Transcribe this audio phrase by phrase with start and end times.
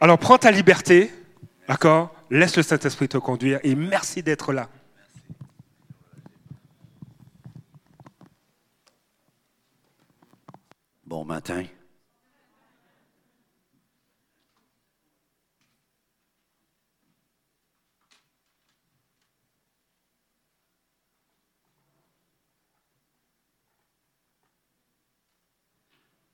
[0.00, 1.12] Alors prends ta liberté,
[1.68, 2.14] d'accord?
[2.30, 4.68] Laisse le Saint-Esprit te conduire et merci d'être là.
[11.06, 11.64] Bon matin.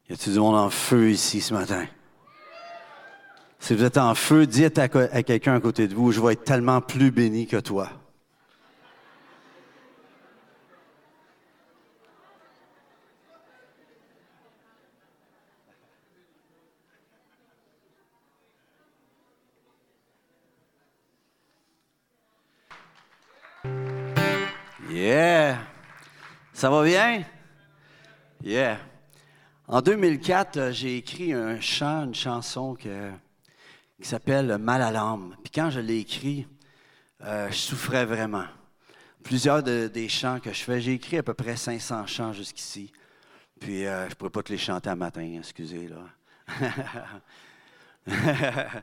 [0.08, 1.86] Y a-t-il du monde en feu ici ce matin?
[3.68, 6.44] Si vous êtes en feu, dites à, quelqu'un à côté de vous, je vais être
[6.44, 7.90] tellement plus béni que toi.
[24.88, 25.58] Yeah!
[26.54, 27.22] Ça va bien?
[28.42, 28.78] Yeah!
[29.66, 32.74] En 2004, euh, j'ai écrit un chant, une chanson
[34.00, 35.36] qui s'appelle Mal à l'âme.
[35.42, 36.46] Puis quand je l'ai écrit,
[37.24, 38.44] euh, je souffrais vraiment.
[39.24, 42.92] Plusieurs des chants que je fais, j'ai écrit à peu près 500 chants jusqu'ici.
[43.60, 46.04] Puis euh, je ne pourrais pas te les chanter à matin, excusez là.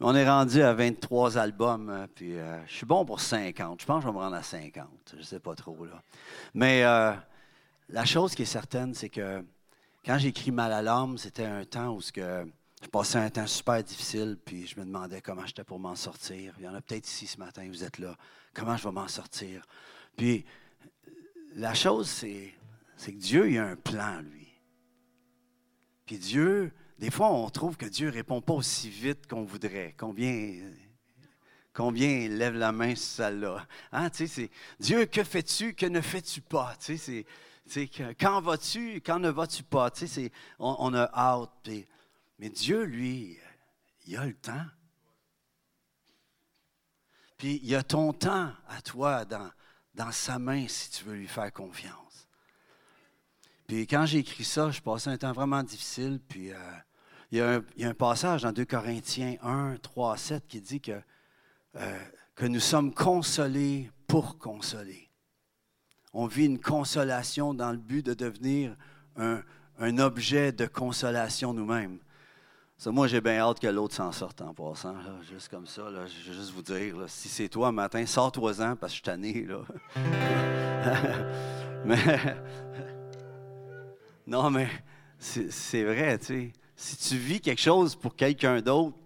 [0.00, 2.34] On est rendu à 23 albums, puis
[2.66, 3.80] je suis bon pour 50.
[3.80, 4.88] Je pense que je vais me rendre à 50.
[5.12, 5.84] Je ne sais pas trop.
[5.84, 6.02] Là.
[6.52, 9.44] Mais la chose qui est certaine, c'est que
[10.04, 12.44] quand j'ai écrit Mal à l'âme, c'était un temps où ce que
[12.84, 16.54] je passais un temps super difficile, puis je me demandais comment j'étais pour m'en sortir.
[16.58, 18.14] Il y en a peut-être ici ce matin, vous êtes là.
[18.52, 19.64] Comment je vais m'en sortir?
[20.16, 20.44] Puis
[21.54, 22.52] la chose, c'est,
[22.98, 24.48] que Dieu, il a un plan, lui.
[26.04, 29.94] Puis Dieu, des fois, on trouve que Dieu ne répond pas aussi vite qu'on voudrait.
[29.96, 30.54] Combien,
[31.72, 33.66] combien lève la main sur celle-là?
[33.92, 34.08] Hein,
[34.78, 36.76] Dieu, que fais-tu, que ne fais-tu pas?
[36.78, 37.24] C'est,
[38.20, 39.90] quand vas-tu, quand ne vas-tu pas?
[40.58, 41.70] On, on, a hâte.
[42.44, 43.38] Mais Dieu, lui,
[44.06, 44.66] il a le temps.
[47.38, 51.50] Puis il a ton temps à toi dans, sa main si tu veux lui faire
[51.54, 52.28] confiance.
[53.66, 56.20] Puis quand j'ai écrit ça, je passais un temps vraiment difficile.
[56.28, 56.58] Puis euh,
[57.32, 61.00] il, y a un, passage dans 2 Corinthiens 1, 3, 7 qui dit que,
[61.76, 65.10] euh, que nous sommes consolés pour consoler
[66.12, 68.76] on vit une consolation dans le but de devenir
[69.16, 69.42] un,
[69.98, 71.98] objet de consolation nous-mêmes.
[72.86, 74.94] Moi, j'ai bien hâte que l'autre s'en sorte en passant.
[75.22, 78.90] juste comme ça, je vais juste vous dire, si c'est toi matin, sors-toi-en parce que
[78.90, 79.46] je suis tanné.
[81.84, 81.96] mais,
[84.26, 84.68] non, mais
[85.18, 86.52] c'est vrai, tu sais.
[86.76, 88.96] Si tu vis quelque chose pour quelqu'un d'autre,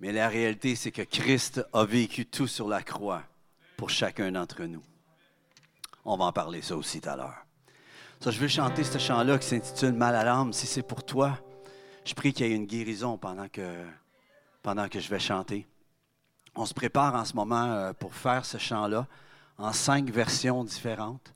[0.00, 3.22] Mais la réalité, c'est que Christ a vécu tout sur la croix
[3.78, 4.82] pour chacun d'entre nous.
[6.04, 7.44] On va en parler ça aussi tout à l'heure.
[8.30, 10.54] Je veux chanter ce chant-là qui s'intitule Mal à l'âme.
[10.54, 11.38] Si c'est pour toi,
[12.06, 13.84] je prie qu'il y ait une guérison pendant que,
[14.62, 15.66] pendant que je vais chanter.
[16.54, 19.06] On se prépare en ce moment euh, pour faire ce chant-là
[19.58, 21.34] en cinq versions différentes.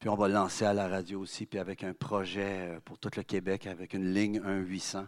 [0.00, 2.98] Puis on va le lancer à la radio aussi, puis avec un projet euh, pour
[2.98, 5.06] tout le Québec, avec une ligne 1-800.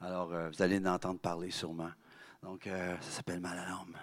[0.00, 1.90] Alors, euh, vous allez en entendre parler sûrement.
[2.44, 3.96] Donc, ça s'appelle Mal à l'âme.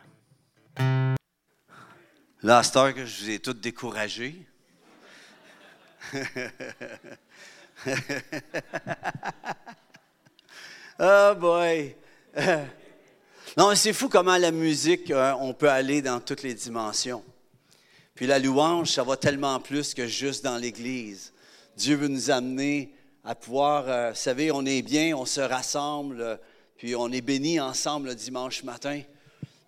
[2.94, 4.50] Que je vous ai tous découragés.
[11.00, 11.95] oh boy!
[13.57, 17.23] non, c'est fou comment la musique, euh, on peut aller dans toutes les dimensions.
[18.16, 21.34] Puis la louange, ça va tellement plus que juste dans l'Église.
[21.78, 26.39] Dieu veut nous amener à pouvoir, euh, vous savez, on est bien, on se rassemble
[26.81, 29.03] puis on est bénis ensemble le dimanche matin.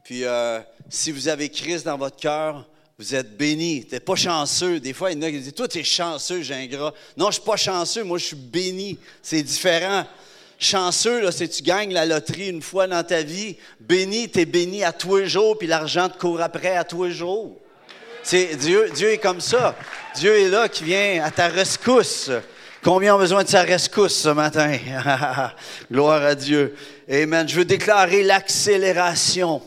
[0.03, 2.67] Puis euh, si vous avez Christ dans votre cœur,
[3.03, 3.85] vous êtes bénis.
[3.85, 4.79] Tu n'es pas chanceux.
[4.79, 6.93] Des fois, il y en a qui disent Toi, tu es chanceux, Gingras.
[7.17, 8.03] Non, je ne suis pas chanceux.
[8.03, 8.97] Moi, je suis béni.
[9.21, 10.05] C'est différent.
[10.57, 13.57] Chanceux, là, c'est tu gagnes la loterie une fois dans ta vie.
[13.81, 17.03] Béni, tu es béni à tous les jours, puis l'argent te court après à tous
[17.03, 17.57] les jours.
[18.21, 19.75] C'est, Dieu, Dieu est comme ça.
[20.15, 22.31] Dieu est là qui vient à ta rescousse.
[22.81, 24.77] Combien ont besoin de sa rescousse ce matin?
[25.91, 26.75] Gloire à Dieu.
[27.11, 27.49] Amen.
[27.49, 29.61] Je veux déclarer l'accélération.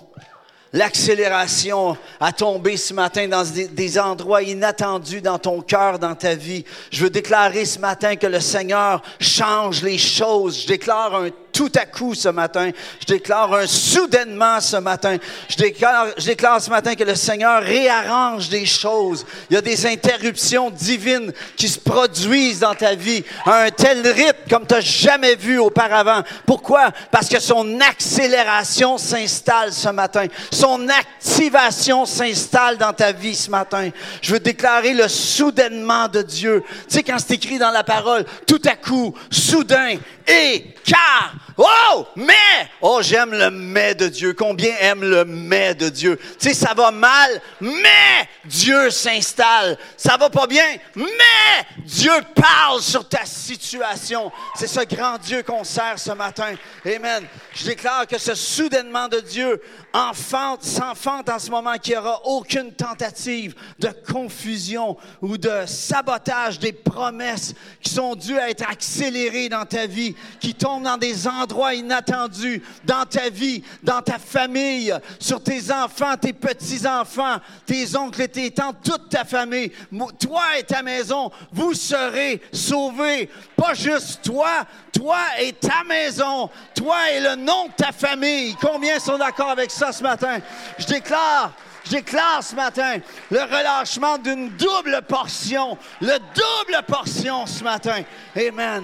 [0.77, 6.67] L'accélération a tombé ce matin dans des, endroits inattendus dans ton cœur, dans ta vie.
[6.91, 10.61] Je veux déclarer ce matin que le Seigneur change les choses.
[10.61, 12.71] Je déclare un tout à coup ce matin.
[13.01, 15.17] Je déclare un soudainement ce matin.
[15.49, 19.25] Je déclare, ce matin que le Seigneur réarrange des choses.
[19.49, 24.07] Il y a des interruptions divines qui se produisent dans ta vie à un tel
[24.07, 26.23] rythme comme tu n'as jamais vu auparavant.
[26.45, 26.91] Pourquoi?
[27.11, 30.27] Parce que son accélération s'installe ce matin.
[30.53, 33.89] Son activation s'installe dans ta vie ce matin.
[34.21, 36.63] Je veux déclarer le soudainement de Dieu.
[36.87, 42.07] Tu sais, quand c'est écrit dans la parole, tout à coup, soudain, et car, oh,
[42.17, 42.35] mais,
[42.81, 44.35] oh, j'aime le mais de Dieu.
[44.35, 46.19] Combien aime le mais de Dieu?
[46.39, 49.79] Tu ça va mal, mais Dieu s'installe.
[49.97, 54.31] Ça va pas bien, mais Dieu parle sur ta situation.
[54.55, 56.55] C'est ce grand Dieu qu'on sert ce matin.
[56.85, 57.25] Amen.
[57.55, 59.61] Je déclare que ce soudainement de Dieu
[59.93, 66.59] enfante, s'enfante en ce moment, qu'il n'y aura aucune tentative de confusion ou de sabotage
[66.59, 71.27] des promesses qui sont dues à être accélérées dans ta vie, qui tombent dans des
[71.75, 78.29] inattendus, dans ta vie, dans ta famille, sur tes enfants, tes petits-enfants, tes oncles et
[78.29, 79.73] tes tantes, toute ta famille.
[80.21, 83.29] Toi et ta maison, vous serez sauvés.
[83.57, 88.55] Pas juste toi, toi et ta maison, toi et le nom de ta famille.
[88.61, 90.39] Combien sont d'accord avec ça ce matin?
[90.79, 91.53] Je déclare
[91.87, 92.99] je déclare ce matin
[93.31, 98.03] le relâchement d'une double portion, le double portion ce matin.
[98.35, 98.83] Amen.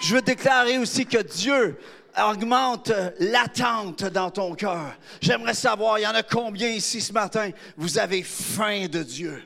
[0.00, 1.76] Je veux déclarer aussi que Dieu
[2.16, 4.94] augmente l'attente dans ton cœur.
[5.20, 9.42] J'aimerais savoir, il y en a combien ici ce matin, vous avez faim de Dieu?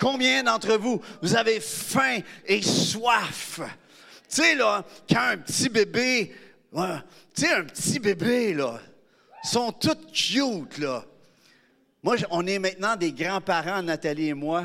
[0.00, 3.60] Combien d'entre vous, vous avez faim et soif?
[4.28, 6.34] Tu sais, là, quand un petit bébé,
[6.72, 6.80] tu
[7.34, 8.80] sais, un petit bébé, là,
[9.42, 11.04] sont tous cute, là.
[12.02, 14.64] Moi, on est maintenant des grands-parents, Nathalie et moi.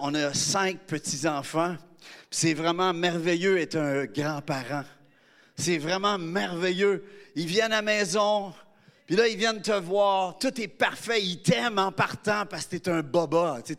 [0.00, 1.76] On a cinq petits-enfants.
[2.30, 4.84] C'est vraiment merveilleux d'être un grand-parent.
[5.58, 7.04] C'est vraiment merveilleux.
[7.34, 8.54] Ils viennent à la maison,
[9.06, 10.38] puis là, ils viennent te voir.
[10.38, 11.22] Tout est parfait.
[11.22, 13.60] Ils t'aiment en partant parce que t'es un boba.
[13.64, 13.74] Tu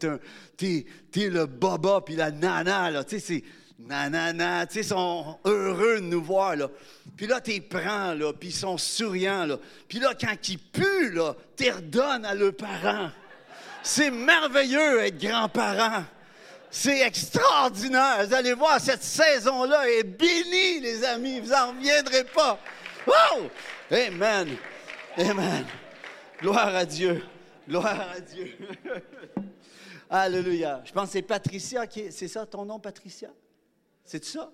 [0.66, 0.86] es,
[1.16, 3.04] es, le boba, puis la nana, là.
[3.04, 3.44] Tu sais, c'est
[3.80, 6.56] nanana, tu sais, ils sont heureux de nous voir.
[7.16, 9.48] Puis là, tu prends, là, puis ils sont souriants.
[9.88, 13.12] Puis là, quand ils puent, là, tu redonnes à leurs parents.
[13.84, 16.04] C'est merveilleux être grand-parent.
[16.72, 18.26] C'est extraordinaire.
[18.28, 21.40] Vous allez voir, cette saison-là est bénie, les amis.
[21.40, 22.60] Vous n'en reviendrez pas.
[23.08, 23.50] Wow!
[23.92, 24.56] Amen.
[25.18, 25.66] Amen.
[26.40, 27.24] Gloire à Dieu.
[27.68, 28.56] Gloire à Dieu.
[30.10, 30.82] Alléluia.
[30.86, 32.12] Je pense que c'est Patricia qui est.
[32.12, 33.30] C'est ça ton nom, Patricia?
[34.04, 34.52] C'est ça?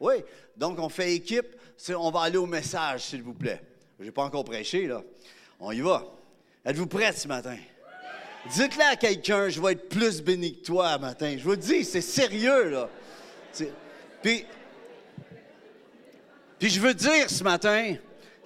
[0.00, 0.14] Oui.
[0.56, 1.56] Donc, on fait équipe.
[1.96, 3.60] On va aller au message, s'il vous plaît.
[3.98, 5.02] Je n'ai pas encore prêché, là.
[5.60, 6.04] On y va.
[6.64, 7.56] Êtes-vous prêts ce matin?
[8.50, 11.36] Dites-le à quelqu'un, je vais être plus béni que toi matin.
[11.38, 12.88] Je vous dis, c'est sérieux, là.
[14.22, 14.44] Puis,
[16.58, 17.94] puis je veux dire ce matin,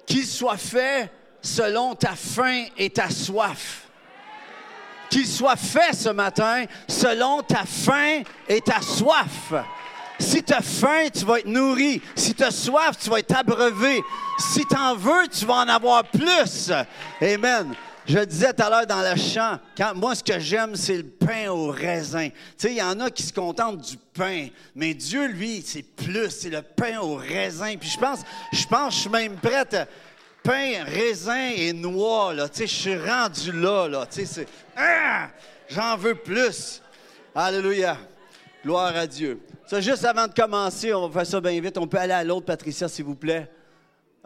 [0.05, 1.11] qu'il soit fait
[1.41, 3.83] selon ta faim et ta soif.
[5.09, 9.53] Qu'il soit fait ce matin selon ta faim et ta soif.
[10.19, 12.01] Si tu as faim, tu vas être nourri.
[12.15, 14.01] Si tu as soif, tu vas être abreuvé.
[14.39, 16.71] Si tu en veux, tu vas en avoir plus.
[17.21, 17.75] Amen.
[18.07, 21.03] Je disais tout à l'heure dans le chant, quand, moi, ce que j'aime, c'est le
[21.03, 22.29] pain au raisin.
[22.29, 25.83] Tu sais, il y en a qui se contentent du pain, mais Dieu, lui, c'est
[25.83, 27.75] plus, c'est le pain au raisin.
[27.75, 28.19] Puis je pense,
[28.53, 29.75] je pense, je suis même prête,
[30.41, 32.47] pain, raisin et noix, là.
[32.47, 34.07] Tu sais, je suis rendu là, là.
[34.77, 35.27] Ah,
[35.67, 36.81] j'en veux plus.
[37.35, 37.97] Alléluia.
[38.63, 39.41] Gloire à Dieu.
[39.65, 41.77] Ça, juste avant de commencer, on va faire ça bien vite.
[41.77, 43.49] On peut aller à l'autre, Patricia, s'il vous plaît.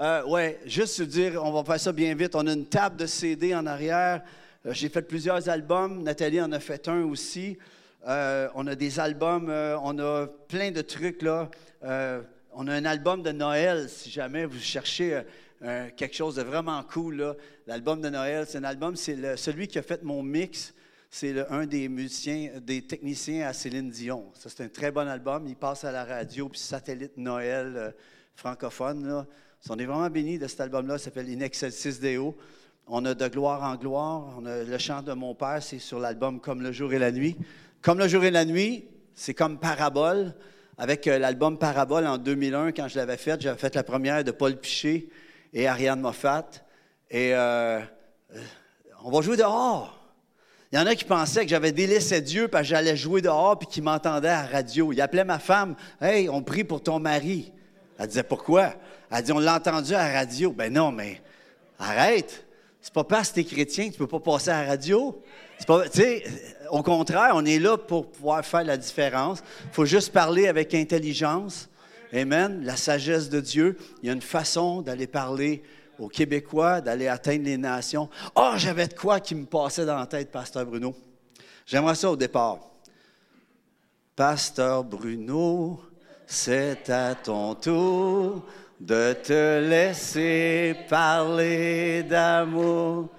[0.02, 2.34] Euh, oui, juste dire, on va faire ça bien vite.
[2.34, 4.24] On a une table de CD en arrière.
[4.66, 6.02] Euh, j'ai fait plusieurs albums.
[6.02, 7.60] Nathalie en a fait un aussi.
[8.08, 11.52] Euh, on a des albums, euh, on a plein de trucs là.
[11.84, 15.22] on a un album de Noël, si jamais vous cherchez
[15.96, 17.36] quelque chose de vraiment cool.
[17.68, 20.74] L'album de Noël, c'est un album, c'est celui qui a fait mon mix
[21.12, 24.32] c'est un des musiciens, des techniciens à Céline Dion.
[24.34, 25.46] Ça, c'est un très bon album.
[25.46, 27.94] Il passe à la radio, puis satellite Noël
[28.36, 29.26] francophone.
[29.70, 30.98] On est vraiment bénis de cet album-là.
[30.98, 32.36] Ça s'appelle In Excelsis Deo.
[32.88, 34.36] On a De gloire en gloire.
[34.38, 37.12] On a le chant de mon père, c'est sur l'album Comme le jour et la
[37.12, 37.38] nuit.
[37.82, 40.34] Comme le jour et la nuit, c'est comme Parabole.
[40.78, 44.32] Avec euh, l'album Parabole en 2001, quand je l'avais fait, j'avais fait la première de
[44.32, 45.10] Paul Piché
[45.54, 46.50] et Ariane Moffat.
[47.12, 47.80] Et euh,
[49.04, 50.00] on va jouer dehors.
[50.72, 53.60] Il y en a qui pensaient que j'avais délaissé Dieu parce que j'allais jouer dehors
[53.60, 54.92] puis qui m'entendaient à la radio.
[54.92, 57.52] Il appelait ma femme Hey, on prie pour ton mari.
[58.00, 58.74] Elle disait Pourquoi
[59.12, 60.52] Elle dit On l'a entendu à la radio.
[60.52, 61.22] Ben non, mais
[61.78, 62.46] arrête.
[62.82, 65.22] C'est pas parce que tu es chrétien que tu peux pas passer à la radio.
[66.72, 69.44] Au contraire, on est là pour pouvoir faire la différence.
[69.66, 71.70] Il faut juste parler avec intelligence.
[72.14, 72.64] Amen.
[72.64, 73.78] La sagesse de Dieu.
[74.02, 75.62] Il y a une façon d'aller parler
[76.00, 78.10] aux Québécois, d'aller atteindre les nations.
[78.36, 80.96] Oh, j'avais de quoi qui me passait dans la tête, Pasteur Bruno.
[81.66, 82.58] J'aimerais ça au départ.
[84.16, 85.80] Pasteur Bruno,
[86.26, 88.44] c'est à ton tour
[88.82, 93.10] de te laisser parler d'amour.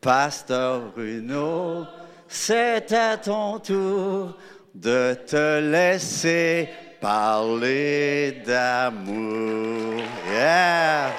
[0.00, 1.84] Pasteur Bruno,
[2.28, 4.36] c'est à ton tour
[4.72, 6.68] de te laisser
[7.00, 10.00] parler d'amour.
[10.30, 11.10] Yeah!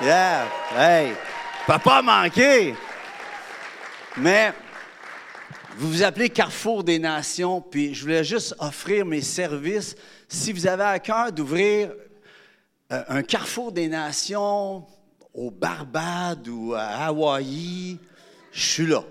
[0.00, 0.44] Yeah!
[0.78, 1.12] Hey!
[1.66, 2.74] Papa manqué!
[4.16, 4.52] Mais
[5.76, 9.96] vous vous appelez Carrefour des Nations, puis je voulais juste offrir mes services.
[10.28, 11.90] Si vous avez à cœur d'ouvrir
[12.90, 14.84] un Carrefour des Nations
[15.32, 17.98] au Barbade ou à Hawaï,
[18.52, 19.02] je suis là.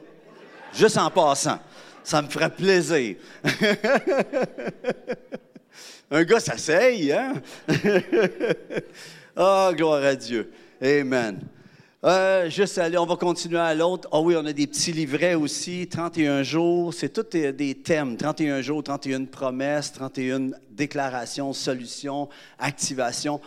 [0.73, 1.59] Juste en passant.
[2.03, 3.15] Ça me ferait plaisir.
[6.11, 7.33] Un gars s'asseye, hein?
[9.35, 10.51] oh, gloire à Dieu.
[10.81, 11.39] Amen.
[12.03, 14.09] Euh, juste aller, on va continuer à l'autre.
[14.11, 16.93] Ah oui, on a des petits livrets aussi, 31 jours.
[16.93, 18.17] C'est tous des thèmes.
[18.17, 22.27] 31 jours, 31 promesses, 31 déclarations, solutions,
[22.59, 23.39] activations.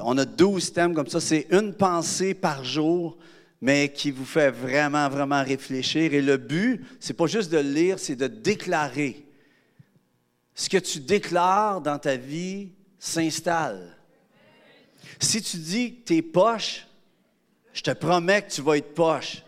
[0.00, 1.20] On a 12 thèmes comme ça.
[1.20, 3.18] C'est une pensée par jour,
[3.60, 6.14] mais qui vous fait vraiment, vraiment réfléchir.
[6.14, 9.26] Et le but, c'est pas juste de lire, c'est de déclarer.
[10.54, 13.96] Ce que tu déclares dans ta vie s'installe.
[15.18, 16.86] Si tu dis que tu es poche,
[17.72, 19.42] je te promets que tu vas être poche.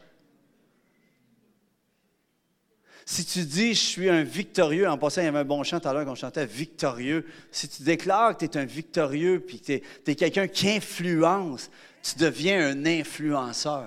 [3.07, 5.79] Si tu dis, je suis un victorieux, en passant, il y avait un bon chant
[5.79, 7.27] tout à l'heure qu'on chantait victorieux.
[7.53, 11.71] Si tu déclares que tu es un victorieux, puis que tu es, quelqu'un qui influence,
[12.03, 13.87] tu deviens un influenceur.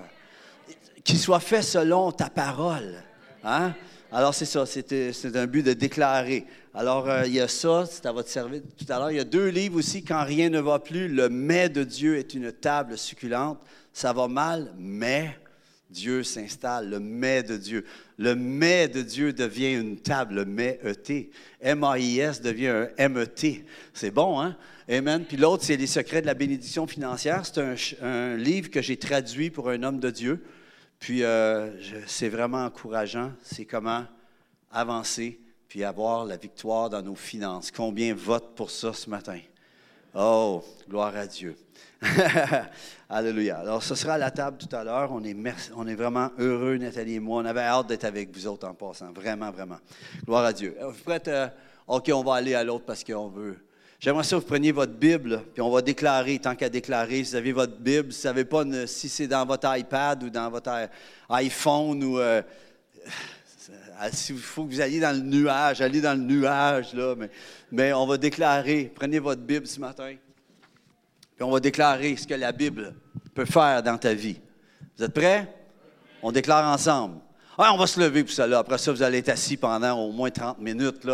[1.04, 3.02] Qu'il soit fait selon ta parole.
[3.44, 3.74] Hein?
[4.12, 6.46] Alors, c'est ça, c'est un but de déclarer.
[6.74, 9.12] Alors, euh, il y a ça, c'est à votre service tout à l'heure.
[9.12, 12.18] Il y a deux livres aussi, Quand rien ne va plus, Le mets de Dieu
[12.18, 13.60] est une table succulente
[13.98, 15.36] ça va mal, mais
[15.90, 17.86] Dieu s'installe, le mais de Dieu.
[18.18, 21.30] Le mais de Dieu devient une table, le mais ET.
[21.62, 23.66] M-A-I-S devient un M-E-T.
[23.94, 24.58] C'est bon, hein?
[24.90, 25.26] Amen.
[25.26, 27.44] Puis l'autre, c'est Les secrets de la bénédiction financière.
[27.46, 30.44] C'est un, livre que j'ai traduit pour un homme de Dieu.
[31.00, 31.70] Puis euh,
[32.06, 33.32] c'est vraiment encourageant.
[33.44, 34.06] C'est comment
[34.72, 37.72] avancer puis avoir la victoire dans nos finances.
[37.72, 39.40] Combien votent pour ça ce matin?
[40.16, 41.56] Oh, gloire à Dieu.
[43.10, 43.60] Alléluia.
[43.60, 45.12] Alors, ce sera à la table tout à l'heure.
[45.12, 47.42] On est, vraiment heureux, Nathalie et moi.
[47.42, 49.12] On avait hâte d'être avec vous autres en passant.
[49.12, 49.78] Vraiment, vraiment.
[50.26, 50.76] Gloire à Dieu.
[50.82, 51.28] Vous prêtes?
[51.28, 51.48] Euh,
[51.88, 53.58] OK, on va aller à l'autre parce qu'on veut.
[54.00, 57.32] J'aimerais ça que vous preniez votre Bible, puis on va déclarer, tant qu'à déclarer, si
[57.32, 60.50] vous avez votre Bible, vous ne savez pas si c'est dans votre iPad ou dans
[60.50, 60.90] votre
[61.30, 62.20] iPhone ou...
[62.20, 62.42] Euh,
[64.12, 67.16] s'il faut que vous alliez dans le nuage, allez dans le nuage, là,
[67.72, 68.92] mais on va déclarer.
[68.94, 70.14] Prenez votre Bible ce matin.
[71.38, 72.96] Puis on va déclarer ce que la Bible
[73.36, 74.40] peut faire dans ta vie.
[74.98, 75.48] Vous êtes prêts?
[76.24, 77.20] On déclare ensemble.
[77.60, 78.46] Ah, on va se lever pour.
[78.48, 78.58] Là.
[78.58, 81.08] Après ça, vous allez être assis pendant au moins 30 minutes.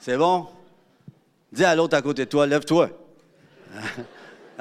[0.00, 0.48] C'est bon?
[1.52, 2.90] Dis à l'autre à côté de toi, lève-toi.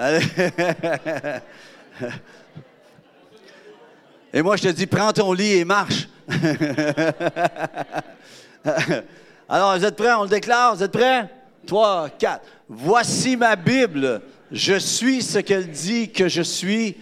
[4.31, 6.07] et moi, je te dis, prends ton lit et marche.
[9.49, 10.13] Alors, vous êtes prêts?
[10.13, 10.75] On le déclare?
[10.75, 11.27] Vous êtes prêts?
[11.65, 12.45] Trois, quatre.
[12.69, 14.21] Voici ma Bible.
[14.53, 16.95] Je suis ce qu'elle dit que je suis,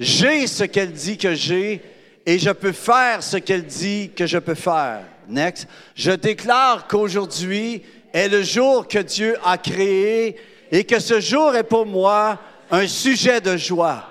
[0.00, 1.80] j'ai ce qu'elle dit que j'ai,
[2.26, 5.02] et je peux faire ce qu'elle dit que je peux faire.
[5.28, 5.68] Next.
[5.94, 7.82] Je déclare qu'aujourd'hui
[8.12, 10.36] est le jour que Dieu a créé
[10.72, 12.40] et que ce jour est pour moi
[12.72, 14.08] un sujet de joie.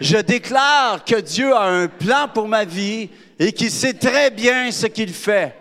[0.00, 3.08] Je déclare que Dieu a un plan pour ma vie
[3.38, 5.54] et qu'il sait très bien ce qu'il fait.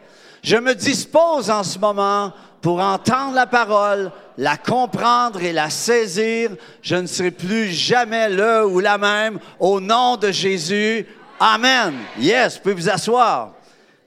[0.43, 6.51] Je me dispose en ce moment pour entendre la parole, la comprendre et la saisir.
[6.81, 9.39] Je ne serai plus jamais le ou la même.
[9.59, 11.05] Au nom de Jésus.
[11.39, 11.93] Amen.
[12.19, 13.53] Yes, vous pouvez vous asseoir.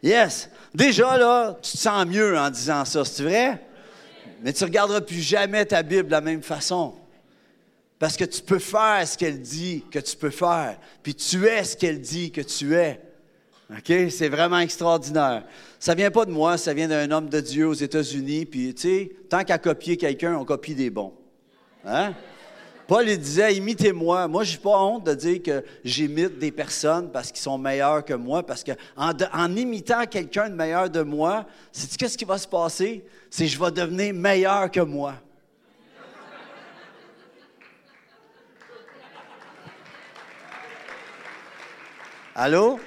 [0.02, 0.48] Yes.
[0.74, 3.62] Déjà, là, tu te sens mieux en disant ça, c'est vrai?
[4.42, 6.94] Mais tu ne regarderas plus jamais ta Bible de la même façon.
[7.98, 10.76] Parce que tu peux faire ce qu'elle dit que tu peux faire.
[11.02, 13.00] Puis tu es ce qu'elle dit que tu es.
[13.70, 14.10] OK?
[14.10, 15.44] C'est vraiment extraordinaire.
[15.78, 18.46] Ça vient pas de moi, ça vient d'un homme de Dieu aux États-Unis.
[18.46, 21.12] Puis, tu sais, tant qu'à copier quelqu'un, on copie des bons.
[21.84, 22.14] Hein?
[22.86, 24.28] Paul il disait, imitez-moi.
[24.28, 28.04] Moi, je n'ai pas honte de dire que j'imite des personnes parce qu'ils sont meilleurs
[28.04, 32.38] que moi, parce qu'en en, imitant quelqu'un de meilleur de moi, sais-tu qu'est-ce qui va
[32.38, 33.04] se passer?
[33.28, 35.14] C'est que je vais devenir meilleur que moi.
[42.36, 42.78] Allô?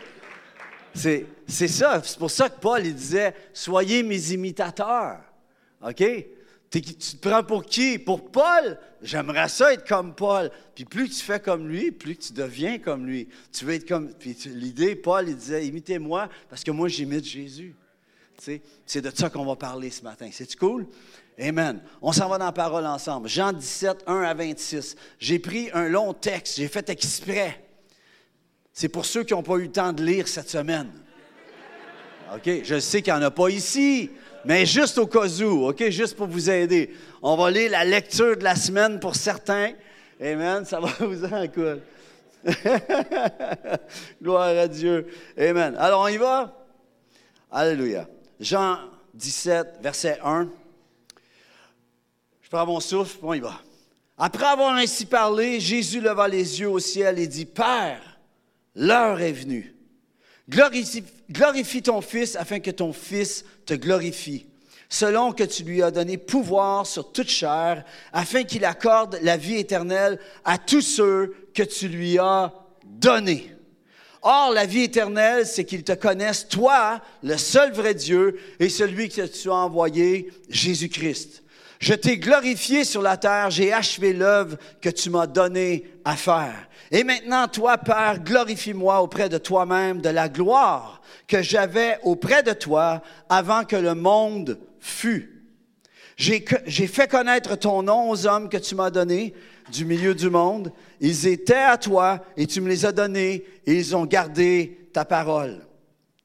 [0.93, 1.25] C'est,
[1.67, 2.01] ça.
[2.03, 5.19] C'est pour ça que Paul il disait Soyez mes imitateurs.
[5.81, 6.03] OK?
[6.69, 7.97] tu te prends pour qui?
[7.97, 8.77] Pour Paul?
[9.01, 10.51] J'aimerais ça être comme Paul.
[10.75, 13.27] Puis plus tu fais comme lui, plus tu deviens comme lui.
[13.51, 14.13] Tu veux être comme.
[14.13, 17.75] Puis l'idée, Paul, il disait imitez-moi parce que moi, j'imite Jésus.
[18.85, 20.29] C'est de ça qu'on va parler ce matin.
[20.31, 20.87] C'est-tu cool?
[21.39, 21.81] Amen.
[22.01, 23.27] On s'en va dans la parole ensemble.
[23.27, 24.95] Jean 17, 1 à 26.
[25.19, 27.68] J'ai pris un long texte, j'ai fait exprès.
[28.73, 30.91] C'est pour ceux qui n'ont pas eu le temps de lire cette semaine.
[32.33, 32.63] OK?
[32.63, 34.11] Je sais qu'il n'y en a pas ici.
[34.45, 35.89] Mais juste au cas où, OK?
[35.89, 36.93] Juste pour vous aider.
[37.21, 39.73] On va lire la lecture de la semaine pour certains.
[40.21, 40.65] Amen.
[40.65, 41.81] Ça va vous en cool.
[44.21, 45.07] Gloire à Dieu.
[45.37, 45.75] Amen.
[45.77, 46.55] Alors, on y va?
[47.51, 48.07] Alléluia.
[48.39, 48.77] Jean
[49.13, 50.47] 17, verset 1.
[52.41, 53.59] Je prends mon souffle, on y va.
[54.17, 58.18] Après avoir ainsi parlé, Jésus leva les yeux au ciel et dit, Père,
[58.79, 59.75] l'heure est venue.
[60.49, 64.47] Glorifie, ton Fils afin que ton Fils te glorifie,
[64.89, 69.57] selon que tu lui as donné pouvoir sur toute chair, afin qu'il accorde la vie
[69.57, 72.51] éternelle à tous ceux que tu lui as
[72.85, 73.53] donnés.
[74.21, 79.09] Or, la vie éternelle, c'est qu'ils te connaissent, toi, le seul vrai Dieu, et celui
[79.09, 81.43] que tu as envoyé, Jésus-Christ.
[81.79, 86.67] Je t'ai glorifié sur la terre, j'ai achevé l'œuvre que tu m'as donnée à faire.
[86.91, 92.51] Et maintenant, toi, Père, glorifie-moi auprès de toi-même de la gloire que j'avais auprès de
[92.51, 95.45] toi avant que le monde fût.
[96.17, 99.33] J'ai fait connaître ton nom aux hommes que tu m'as donnés
[99.71, 100.73] du milieu du monde.
[100.99, 105.05] Ils étaient à toi et tu me les as donnés et ils ont gardé ta
[105.05, 105.68] parole.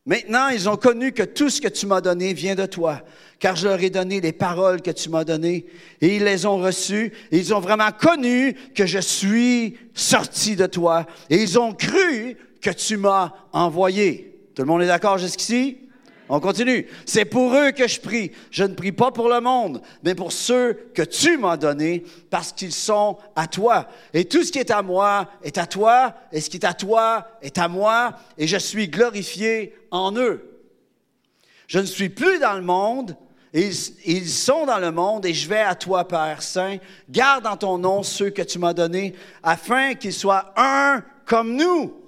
[0.07, 3.01] Maintenant, ils ont connu que tout ce que tu m'as donné vient de toi,
[3.39, 5.65] car je leur ai donné les paroles que tu m'as données,
[6.03, 11.07] et ils les ont reçues, ils ont vraiment connu que je suis sorti de toi,
[11.31, 14.39] et ils ont cru que tu m'as envoyé.
[14.55, 15.79] Tout le monde est d'accord jusqu'ici?
[16.29, 16.87] On continue.
[17.05, 18.33] C'est pour eux que je prie.
[18.51, 22.53] Je ne prie pas pour le monde, mais pour ceux que tu m'as donnés, parce
[22.53, 23.89] qu'ils sont à toi.
[24.15, 26.73] Et tout ce qui est à moi est à toi, et ce qui est à
[26.73, 30.63] toi est à moi, et je suis glorifié en eux.
[31.67, 33.17] Je ne suis plus dans le monde,
[33.53, 36.79] ils, sont dans le monde, et je vais à toi, Père Saint.
[37.09, 42.04] Garde en ton nom ceux que tu m'as donnés, afin qu'ils soient un comme nous.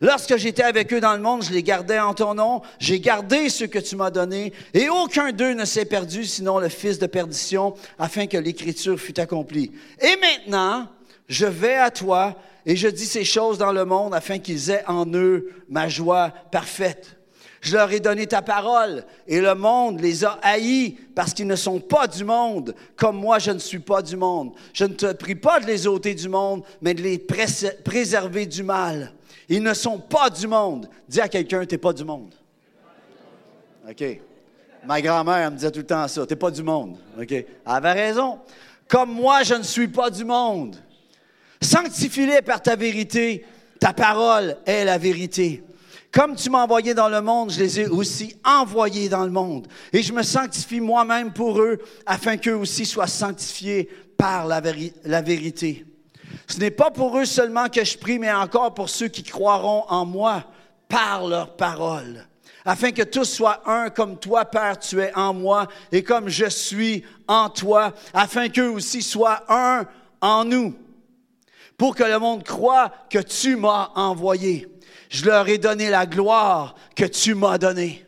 [0.00, 2.62] Lorsque j'étais avec eux dans le monde, je les gardais en ton nom.
[2.78, 6.68] J'ai gardé ce que tu m'as donné, et aucun d'eux ne s'est perdu, sinon le
[6.68, 9.72] fils de perdition, afin que l'écriture fût accomplie.
[10.00, 10.88] Et maintenant,
[11.28, 14.84] je vais à toi, et je dis ces choses dans le monde, afin qu'ils aient
[14.86, 17.15] en eux ma joie parfaite.
[17.66, 21.56] Je leur ai donné ta parole, et le monde les a haïs parce qu'ils ne
[21.56, 24.52] sont pas du monde, comme moi je ne suis pas du monde.
[24.72, 28.62] Je ne te prie pas de les ôter du monde, mais de les préserver du
[28.62, 29.12] mal.
[29.48, 30.88] Ils ne sont pas du monde.
[31.08, 32.32] Dis à quelqu'un, tu n'es pas du monde.
[33.90, 34.20] OK.
[34.86, 36.24] Ma grand-mère, me disait tout le temps ça.
[36.24, 36.96] Tu n'es pas du monde.
[37.20, 37.32] OK.
[37.32, 38.38] Elle avait raison.
[38.86, 40.76] Comme moi, je ne suis pas du monde.
[41.60, 43.44] Sanctifie-les par ta vérité.
[43.80, 45.64] Ta parole est la vérité.
[46.16, 49.68] Comme tu m'as envoyé dans le monde, je les ai aussi envoyés dans le monde.
[49.92, 51.76] Et je me sanctifie moi-même pour eux,
[52.06, 54.62] afin qu'eux aussi soient sanctifiés par la,
[55.20, 55.84] vérité.
[56.46, 59.84] Ce n'est pas pour eux seulement que je prie, mais encore pour ceux qui croiront
[59.90, 60.44] en moi
[60.88, 62.26] par leur parole,
[62.64, 66.48] afin que tous soient un comme toi, Père, tu es en moi, et comme je
[66.48, 69.84] suis en toi, afin qu'eux aussi soient un
[70.22, 70.74] en nous,
[71.76, 74.66] pour que le monde croit que tu m'as envoyé.
[75.16, 78.04] Je leur ai donné la gloire que tu m'as donnée.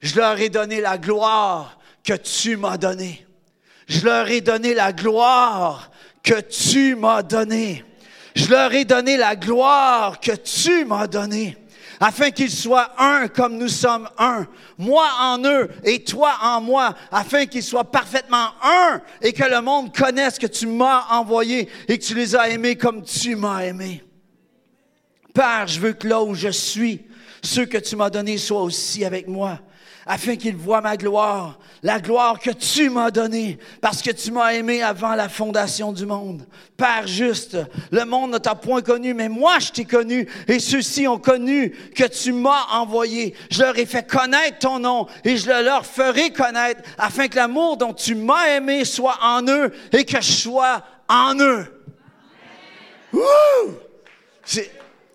[0.00, 3.26] Je leur ai donné la gloire que tu m'as donnée.
[3.88, 5.90] Je leur ai donné la gloire
[6.22, 7.84] que tu m'as donné.
[8.36, 11.56] Je leur ai donné la gloire que tu m'as donnée,
[11.98, 14.46] afin qu'ils soient un comme nous sommes un,
[14.76, 19.60] moi en eux et toi en moi, afin qu'ils soient parfaitement un et que le
[19.60, 23.64] monde connaisse que tu m'as envoyé et que tu les as aimés comme tu m'as
[23.64, 24.04] aimé.
[25.34, 27.06] Père, je veux que là où je suis,
[27.42, 29.60] ceux que tu m'as donnés soient aussi avec moi
[30.08, 34.54] afin qu'ils voient ma gloire, la gloire que tu m'as donnée, parce que tu m'as
[34.54, 36.46] aimé avant la fondation du monde.
[36.78, 37.58] Père juste,
[37.90, 41.72] le monde ne t'a point connu, mais moi je t'ai connu, et ceux-ci ont connu
[41.94, 43.34] que tu m'as envoyé.
[43.50, 47.36] Je leur ai fait connaître ton nom, et je le leur ferai connaître, afin que
[47.36, 51.66] l'amour dont tu m'as aimé soit en eux, et que je sois en eux.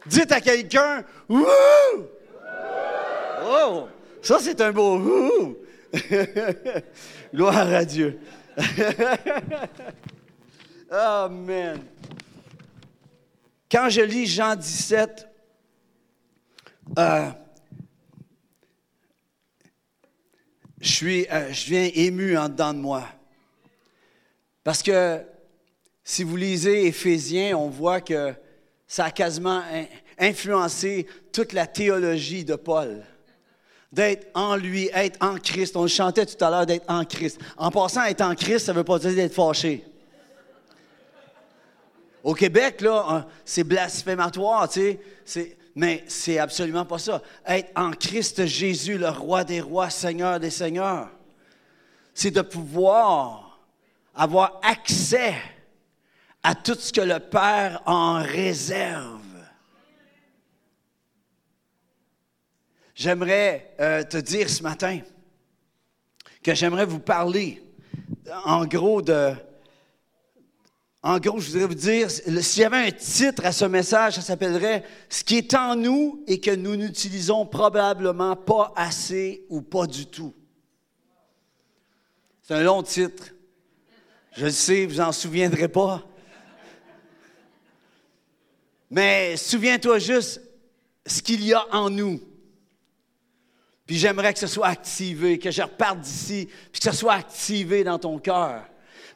[0.06, 1.46] Dites à quelqu'un, Wouh!
[3.46, 3.88] Oh!
[4.22, 5.58] Ça, c'est un beau ouh.
[7.34, 8.20] Gloire à Dieu.
[10.90, 11.82] Amen.
[13.70, 15.28] Quand je lis Jean 17,
[16.98, 17.32] euh,
[20.80, 23.08] je, suis, euh, je viens ému en dedans de moi.
[24.64, 25.22] Parce que
[26.04, 28.34] si vous lisez Éphésiens, on voit que
[28.94, 29.64] ça a quasiment
[30.20, 33.04] influencé toute la théologie de Paul.
[33.92, 35.76] D'être en lui, être en Christ.
[35.76, 37.40] On chantait tout à l'heure d'être en Christ.
[37.58, 39.84] En passant, être en Christ, ça ne veut pas dire d'être fâché.
[42.24, 45.58] Au Québec, là, hein, c'est blasphématoire, tu sais.
[45.74, 47.24] Mais c'est absolument pas ça.
[47.48, 51.10] Être en Christ Jésus, le roi des rois, Seigneur des seigneurs,
[52.14, 53.60] c'est de pouvoir
[54.14, 55.34] avoir accès
[56.44, 59.22] à tout ce que le Père en réserve.
[62.94, 65.00] J'aimerais euh, te dire ce matin
[66.44, 67.64] que j'aimerais vous parler
[68.46, 69.34] en gros de
[71.06, 74.22] en gros, je voudrais vous dire, s'il y avait un titre à ce message, ça
[74.22, 79.86] s'appellerait Ce qui est en nous et que nous n'utilisons probablement pas assez ou pas
[79.86, 80.34] du tout.
[82.42, 83.34] C'est un long titre.
[84.32, 86.06] Je le sais, vous n'en souviendrez pas.
[88.94, 90.40] Mais souviens-toi juste
[91.04, 92.22] ce qu'il y a en nous.
[93.88, 97.84] Puis j'aimerais que ce soit activé, que je reparte d'ici, puis que ce soit activé
[97.84, 98.64] dans ton cœur.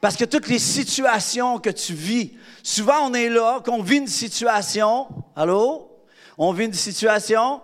[0.02, 4.08] Parce que toutes les situations que tu vis, souvent on est là, qu'on vit une
[4.08, 5.10] situation.
[5.36, 5.92] Allô?
[6.40, 7.62] On vit une situation?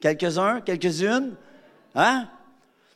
[0.00, 1.36] Quelques-uns, quelques-unes?
[1.94, 2.28] Hein?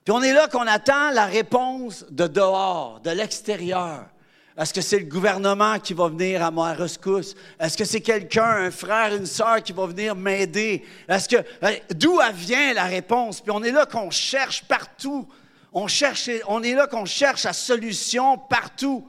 [0.05, 4.07] Puis on est là qu'on attend la réponse de dehors, de l'extérieur.
[4.57, 7.35] Est-ce que c'est le gouvernement qui va venir à ma rescousse?
[7.59, 10.85] Est-ce que c'est quelqu'un, un frère, une sœur qui va venir m'aider?
[11.09, 13.41] Est-ce que euh, d'où vient la réponse?
[13.41, 15.29] Puis on est là qu'on cherche partout
[15.75, 19.07] on, cherche, on est là qu'on cherche la solution partout.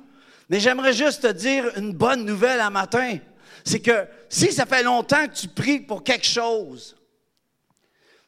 [0.50, 3.20] Mais j'aimerais juste te dire une bonne nouvelle un matin.
[3.64, 6.98] C'est que si ça fait longtemps que tu pries pour quelque chose,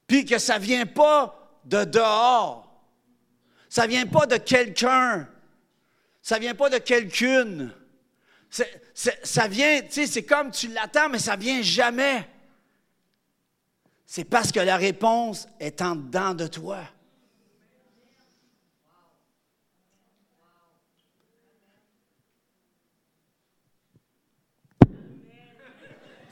[0.06, 2.72] puis que ça vient pas de dehors,
[3.70, 5.28] ça vient pas de quelqu'un,
[6.28, 7.74] ça ne vient pas de quelqu'une,
[8.50, 12.28] ça vient, tu sais, c'est comme tu l'attends, mais ça vient jamais.
[14.06, 16.80] C'est parce que la réponse est en dedans de toi.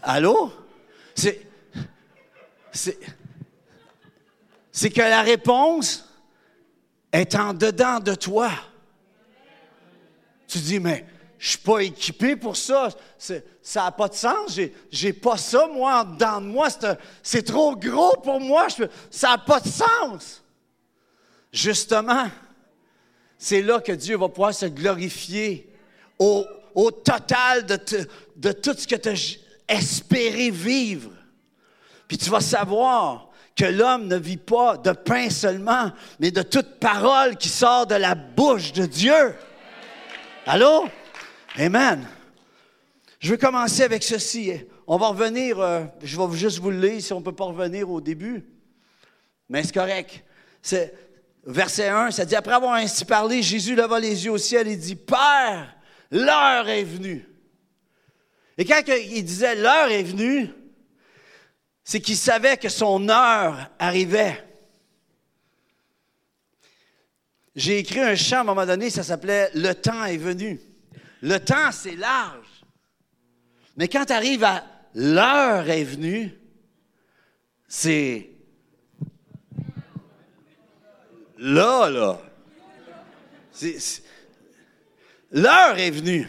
[0.03, 0.51] Allô?
[1.15, 1.47] C'est,
[4.73, 6.05] c'est que la réponse
[7.13, 8.51] est en dedans de toi.
[10.55, 11.05] Tu dis, mais
[11.37, 12.87] je ne suis pas équipé pour ça.
[13.17, 14.57] ça n'a pas de sens.
[14.89, 16.69] Je n'ai pas ça, moi, en dedans de moi.
[17.21, 18.67] C'est, trop gros pour moi.
[19.11, 20.41] ça n'a pas de sens.
[21.51, 22.29] Justement,
[23.37, 25.69] c'est là que Dieu va pouvoir se glorifier
[26.17, 26.45] au,
[27.03, 27.77] total de,
[28.37, 29.37] de tout ce que tu as
[29.67, 31.11] espérer vivre.
[32.07, 35.91] Puis tu vas savoir que l'homme ne vit pas de pain seulement,
[36.21, 39.35] mais de toute parole qui sort de la bouche de Dieu.
[40.47, 40.87] Allô?
[41.57, 42.07] Amen.
[43.19, 44.53] Je vais commencer avec ceci.
[44.85, 47.45] On va revenir, euh, je vais juste vous le lire si on ne peut pas
[47.45, 48.45] revenir au début.
[49.49, 50.23] Mais c'est correct.
[51.47, 54.75] Verset 1, ça dit, après avoir ainsi parlé, Jésus leva les yeux au ciel et
[54.75, 55.75] dit, Père,
[56.11, 57.27] l'heure est venue.
[58.59, 60.49] Et quand il disait l'heure est venue,
[61.83, 64.43] c'est qu'il savait que son heure arrivait.
[67.55, 70.59] J'ai écrit un chant à un moment donné, ça s'appelait Le temps est venu.
[71.21, 72.45] Le temps, c'est large.
[73.77, 74.63] Mais quand tu arrives à
[74.93, 76.31] l'heure est venue,
[77.67, 78.29] c'est
[81.37, 82.19] là, là.
[85.31, 86.27] L'heure est venue.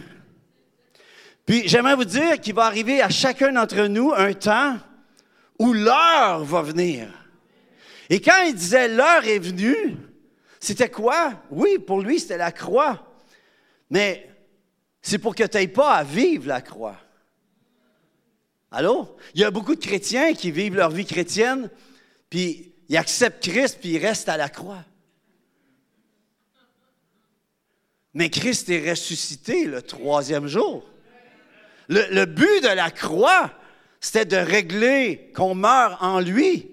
[1.44, 4.78] Puis j'aimerais vous dire qu'il va arriver à chacun d'entre nous un temps
[5.58, 7.08] où l'heure va venir.
[8.10, 9.96] Et quand il disait l'heure est venue,
[10.66, 11.32] c'était quoi?
[11.50, 13.06] Oui, pour lui, c'était la croix.
[13.88, 14.28] Mais
[15.00, 16.96] c'est pour que tu n'aies pas à vivre la croix.
[18.72, 19.16] Allô?
[19.34, 21.70] Il y a beaucoup de chrétiens qui vivent leur vie chrétienne,
[22.28, 24.84] puis ils acceptent Christ, puis ils restent à la croix.
[28.12, 30.84] Mais Christ est ressuscité le troisième jour.
[31.88, 33.52] Le, but de la croix,
[34.00, 36.68] c'était de régler qu'on meurt en lui.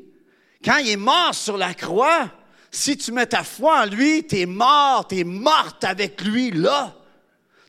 [0.65, 2.31] Quand il est mort sur la croix,
[2.73, 6.49] si tu mets ta foi en lui, tu es mort, tu es morte avec lui
[6.49, 6.95] là.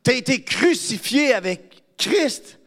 [0.02, 2.58] Tu as été crucifié avec Christ.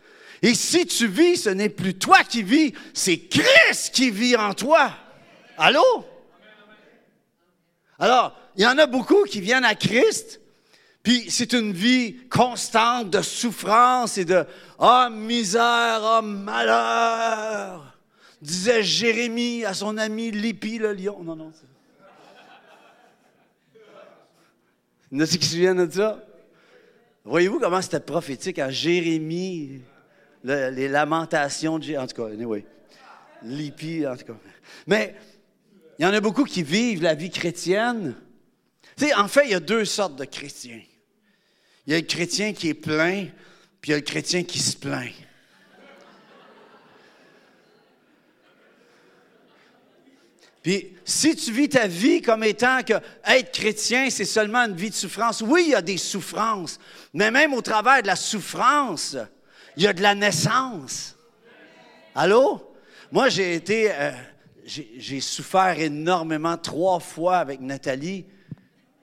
[0.43, 4.54] Et si tu vis, ce n'est plus toi qui vis, c'est Christ qui vit en
[4.54, 4.91] toi.
[5.58, 6.06] Allô?
[7.97, 10.39] Alors, il y en a beaucoup qui viennent à Christ,
[11.02, 14.45] puis c'est une vie constante de souffrance et de
[14.78, 17.97] Ah, misère, ah, malheur,
[18.43, 21.23] disait Jérémie à son ami Lipi le lion.
[21.23, 21.52] Non, non.
[25.12, 26.24] Il y en a qui se souviennent de ça?
[27.24, 29.82] Voyez-vous comment c'était prophétique à Jérémie,
[30.43, 32.04] le- les lamentations de Jérémie.
[32.04, 32.65] En tout cas, anyway.
[33.43, 34.38] Lipi, en tout cas.
[34.88, 35.15] Mais
[36.00, 38.15] il y en a beaucoup qui vivent la vie chrétienne.
[38.98, 40.82] Tu sais, en fait, il y a deux sortes de chrétiens.
[41.86, 43.28] Il y a le chrétien qui est plein,
[43.80, 45.12] puis il y a le chrétien qui se plaint.
[50.67, 54.89] Puis, si tu vis ta vie comme étant que être chrétien, c'est seulement une vie
[54.89, 56.77] de souffrance, oui, il y a des souffrances,
[57.13, 59.15] mais même au travers de la souffrance,
[59.77, 61.15] il y a de la naissance.
[62.13, 62.75] Allô?
[63.13, 64.12] Moi, j'ai été, euh,
[64.65, 68.25] j'ai souffert énormément trois fois avec Nathalie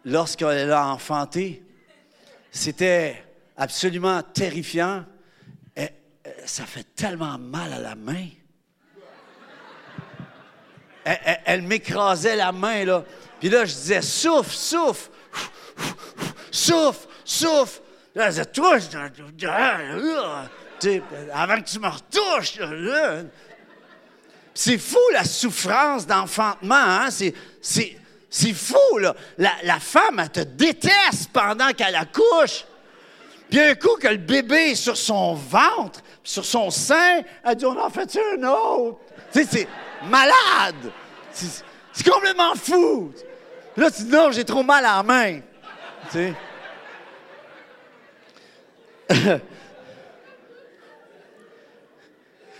[0.04, 1.62] lorsqu'elle a enfanté.
[2.50, 3.24] C'était
[3.56, 5.06] absolument terrifiant.
[5.74, 5.88] Et,
[6.26, 8.26] euh, ça fait tellement mal à la main.
[11.04, 13.04] Elle, m'écrasait la main, là.
[13.38, 15.10] Puis là, je disais, souffle, souffle,
[16.50, 17.80] souffle, souffle.
[18.14, 18.82] Là, elle disait, touche,
[21.32, 22.58] avant que tu me retouches.
[24.54, 26.74] C'est fou, la souffrance d'enfantement.
[26.74, 27.08] Hein?
[27.10, 29.14] C'est, fou, là.
[29.36, 32.64] La, femme, elle te déteste pendant qu'elle accouche.
[33.50, 37.66] Puis un coup que le bébé est sur son ventre, sur son sein, elle dit,
[37.66, 39.00] on en fait un autre?
[39.32, 39.68] Tu sais, c'est
[40.08, 40.92] malade.
[41.32, 41.64] C'est,
[42.08, 43.12] complètement fou.
[43.76, 45.40] Là, tu dis, non, j'ai trop mal à la main.
[46.10, 46.32] Tu.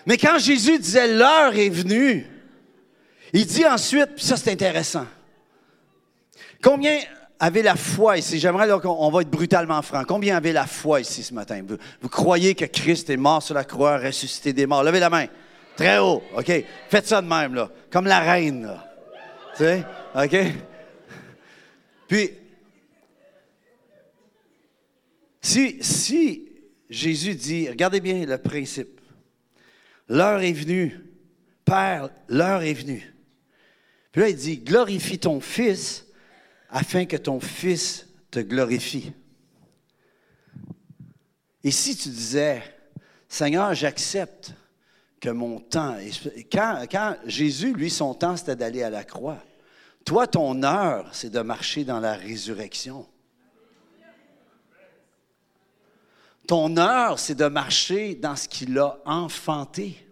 [0.06, 2.26] Mais quand Jésus disait l'heure est venue,
[3.32, 5.06] il dit ensuite, puis ça c'est intéressant.
[6.62, 6.98] Combien
[7.40, 8.38] avait la foi ici?
[8.38, 10.02] J'aimerais qu'on on va être brutalement franc.
[10.06, 11.62] Combien avait la foi ici ce matin?
[12.00, 14.84] Vous croyez que Christ est mort sur la croix, ressuscité des morts?
[14.84, 15.26] Levez la main.
[15.76, 16.52] Très haut, OK?
[16.88, 17.70] Faites ça de même, là.
[17.90, 18.70] Comme la reine.
[19.56, 19.84] Tu sais?
[20.14, 20.36] OK?
[22.06, 22.30] Puis,
[25.40, 26.48] si, si
[26.88, 29.00] Jésus dit, regardez bien le principe.
[30.08, 31.00] L'heure est venue.
[31.64, 33.14] Père, l'heure est venue.
[34.12, 36.06] Puis là, il dit, glorifie ton Fils
[36.68, 39.12] afin que ton Fils te glorifie.
[41.64, 42.62] Et si tu disais,
[43.28, 44.52] Seigneur, j'accepte
[45.24, 45.96] que mon temps,
[46.52, 49.42] quand Jésus, lui, son temps, c'était d'aller à la croix.
[50.04, 53.08] Toi, ton heure, c'est de marcher dans la résurrection.
[56.46, 60.06] Ton heure, c'est de marcher dans ce qu'il a enfanté.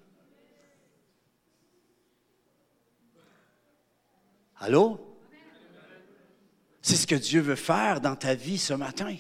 [4.61, 4.99] Allô?
[6.81, 9.15] C'est ce que Dieu veut faire dans ta vie ce matin.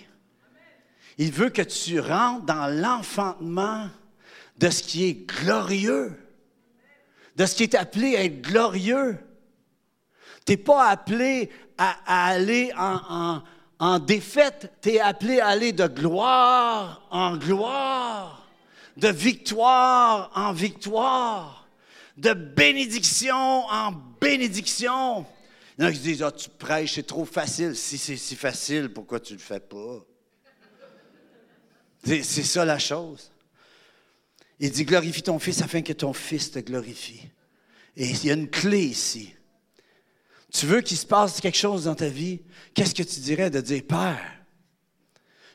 [1.18, 3.90] Il veut que tu rentres dans l'enfantement
[4.58, 6.12] de ce qui est glorieux,
[7.36, 9.18] de ce qui est appelé à être glorieux.
[10.46, 17.06] Tu n'es pas appelé à, aller en, défaite, tu es appelé à aller de gloire
[17.10, 18.46] en gloire,
[18.96, 21.66] de victoire en victoire,
[22.16, 25.26] de bénédiction en bénédiction.
[25.78, 27.74] Il y en disent, ah, tu prêches, c'est trop facile.
[27.74, 30.04] Si c'est si facile, pourquoi tu ne le fais pas?
[32.04, 33.31] C'est ça la chose.
[34.62, 37.28] Il dit, glorifie ton Fils afin que ton Fils te glorifie.
[37.96, 39.34] Et il y a une clé ici.
[40.52, 42.42] Tu veux qu'il se passe quelque chose dans ta vie?
[42.72, 44.44] Qu'est-ce que tu dirais de dire, Père,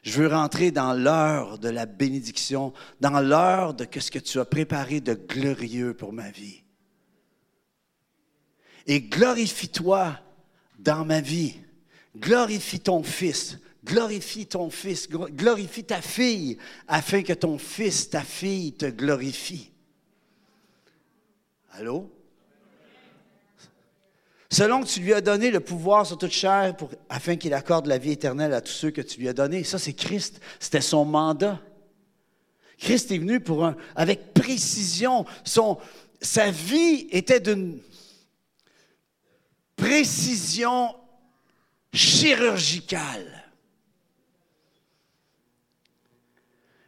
[0.04, 4.46] je veux rentrer dans l'heure de la bénédiction, dans l'heure de ce que tu as
[4.46, 6.64] préparé de glorieux pour ma vie.
[8.88, 10.20] Et glorifie-toi
[10.80, 11.56] dans ma vie.
[12.18, 13.58] Glorifie ton Fils.
[13.88, 19.72] Glorifie ton fils, glorifie ta fille, afin que ton fils, ta fille te glorifie.
[21.72, 22.12] Allô?
[24.50, 27.86] Selon que tu lui as donné le pouvoir sur toute chair pour, afin qu'il accorde
[27.86, 29.64] la vie éternelle à tous ceux que tu lui as donnés.
[29.64, 30.40] Ça, c'est Christ.
[30.60, 31.60] C'était son mandat.
[32.78, 35.26] Christ est venu pour un, avec précision.
[36.22, 37.80] Sa vie était d'une
[39.76, 40.96] précision
[41.94, 43.47] chirurgicale.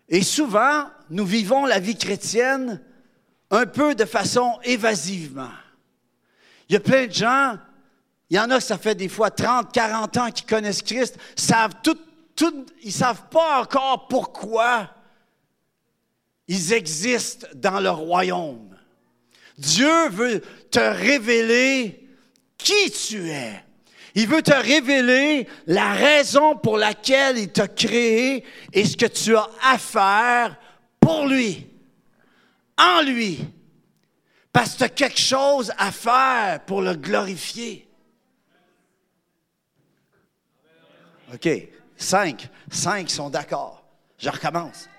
[0.10, 2.82] Et souvent, nous vivons la vie chrétienne
[3.52, 5.52] un peu de façon évasivement.
[6.68, 7.58] Il y a plein de gens,
[8.30, 11.76] il y en a ça fait des fois 30, 40 ans qu'ils connaissent Christ, savent
[11.84, 11.98] tout,
[12.36, 14.90] tout, ils ne savent pas encore pourquoi
[16.48, 18.76] ils existent dans le royaume.
[19.58, 20.42] Dieu veut
[20.72, 22.08] te révéler
[22.58, 23.64] qui tu es.
[24.16, 28.44] Il veut te révéler la raison pour laquelle il t'a créé
[28.74, 30.58] et ce que tu as à faire
[31.00, 31.68] pour lui,
[32.78, 33.40] en lui.
[34.52, 37.88] Parce que tu as quelque chose à faire pour le glorifier.
[41.34, 41.50] OK.
[41.96, 42.50] Cinq.
[42.72, 43.84] Cinq sont d'accord.
[44.18, 44.90] Je recommence.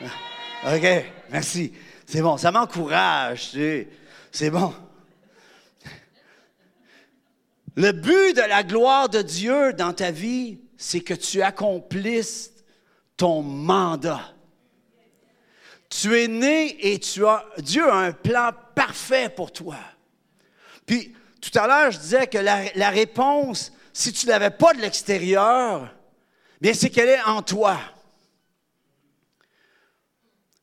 [0.00, 0.86] OK.
[1.30, 1.72] Merci.
[2.06, 2.36] C'est bon.
[2.36, 3.50] Ça m'encourage.
[4.32, 4.74] C'est bon.
[7.78, 12.52] Le but de la gloire de Dieu dans ta vie, c'est que tu accomplisses
[13.16, 14.34] ton mandat.
[15.88, 19.76] Tu es né et Dieu a un plan parfait pour toi.
[20.86, 24.80] Puis, tout à l'heure, je disais que la, réponse, si tu ne l'avais pas de
[24.80, 25.94] l'extérieur,
[26.60, 27.78] bien, c'est qu'elle est en toi.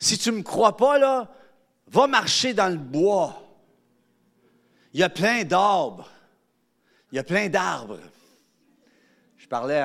[0.02, 1.34] Si tu ne me crois pas, là,
[1.88, 3.42] va marcher dans le bois.
[4.94, 6.12] Il y a plein d'arbres.
[7.12, 8.00] Il y a plein d'arbres.
[9.38, 9.84] Je parlais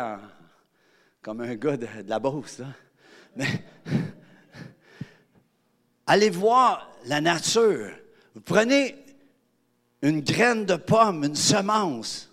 [1.22, 2.62] comme un gars de, la Beauce.
[3.36, 3.46] Mais
[6.06, 7.90] allez voir la nature.
[8.34, 8.96] Vous prenez
[10.02, 12.30] une graine de pomme, une semence,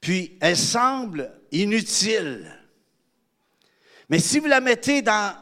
[0.00, 2.50] puis elle semble inutile.
[4.08, 5.36] Mais si vous la mettez dans,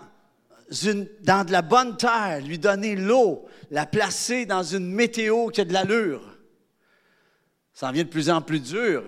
[1.23, 5.65] dans de la bonne terre, lui donner l'eau, la placer dans une météo qui a
[5.65, 6.39] de l'allure,
[7.81, 9.03] ça en vient de plus en plus dur.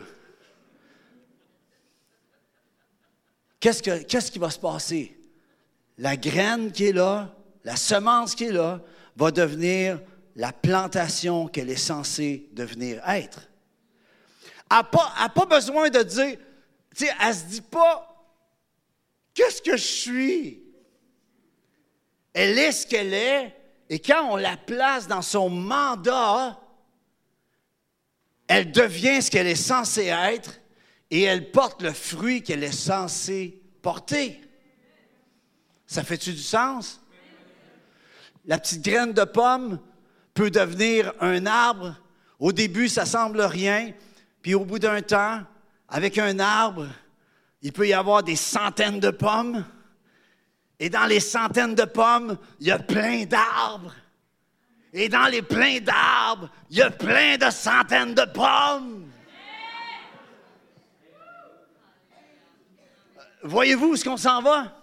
[3.61, 5.15] Qu'est-ce, que, qu'est-ce qui va se passer?
[5.99, 8.81] La graine qui est là, la semence qui est là,
[9.15, 10.01] va devenir
[10.37, 13.47] la plantation qu'elle est censée devenir être.
[14.71, 16.39] Elle n'a pas, pas, besoin de dire,
[16.97, 18.27] tu sais, elle ne se dit pas,
[19.35, 20.63] qu'est-ce que je suis?
[22.33, 23.55] Elle est ce qu'elle est,
[23.91, 26.59] et quand on la place dans son mandat,
[28.55, 30.61] elle devient ce qu'elle est censée être
[31.11, 34.43] et elle porte le fruit qu'elle est censée porter.
[35.87, 37.01] Ça fait-tu du sens?
[38.45, 39.81] La petite graine de pomme
[40.35, 41.97] peut devenir un arbre.
[42.38, 43.93] Au début, ça semble rien,
[44.43, 45.41] puis au bout d'un temps,
[45.88, 46.88] avec un arbre,
[47.62, 49.65] il peut y avoir des centaines de pommes.
[50.79, 53.95] Et dans les centaines de pommes, il y a plein d'arbres.
[54.92, 59.11] Et dans les pleins d'arbres, il y a plein de centaines de pommes.
[63.42, 64.78] Voyez-vous où ce qu'on s'en va?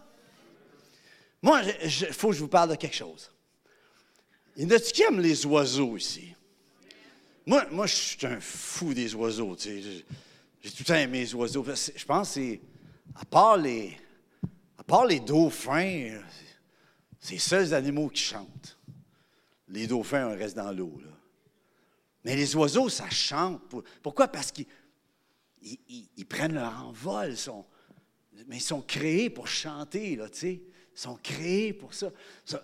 [1.42, 3.32] Moi, il faut que je vous parle de quelque chose.
[4.58, 6.36] Il y en a-tu qui aiment les oiseaux ici?
[7.46, 9.56] Moi, moi, je suis un fou des oiseaux.
[9.58, 10.04] J'ai
[10.72, 11.64] tout le temps aimé les oiseaux.
[11.64, 12.60] Je pense que
[13.16, 13.98] à part les,
[14.78, 16.20] à part les dauphins,
[17.20, 18.79] c'est les seuls animaux qui chantent.
[19.70, 20.94] Les dauphins restent dans l'eau.
[22.26, 23.62] Mais les oiseaux, ça chante.
[24.02, 24.28] Pourquoi?
[24.28, 24.66] Parce qu'ils
[25.62, 27.36] ils, prennent leur envol.
[28.48, 30.28] Mais ils sont créés pour chanter, là.
[30.44, 30.62] Ils
[30.94, 32.12] sont créés pour ça.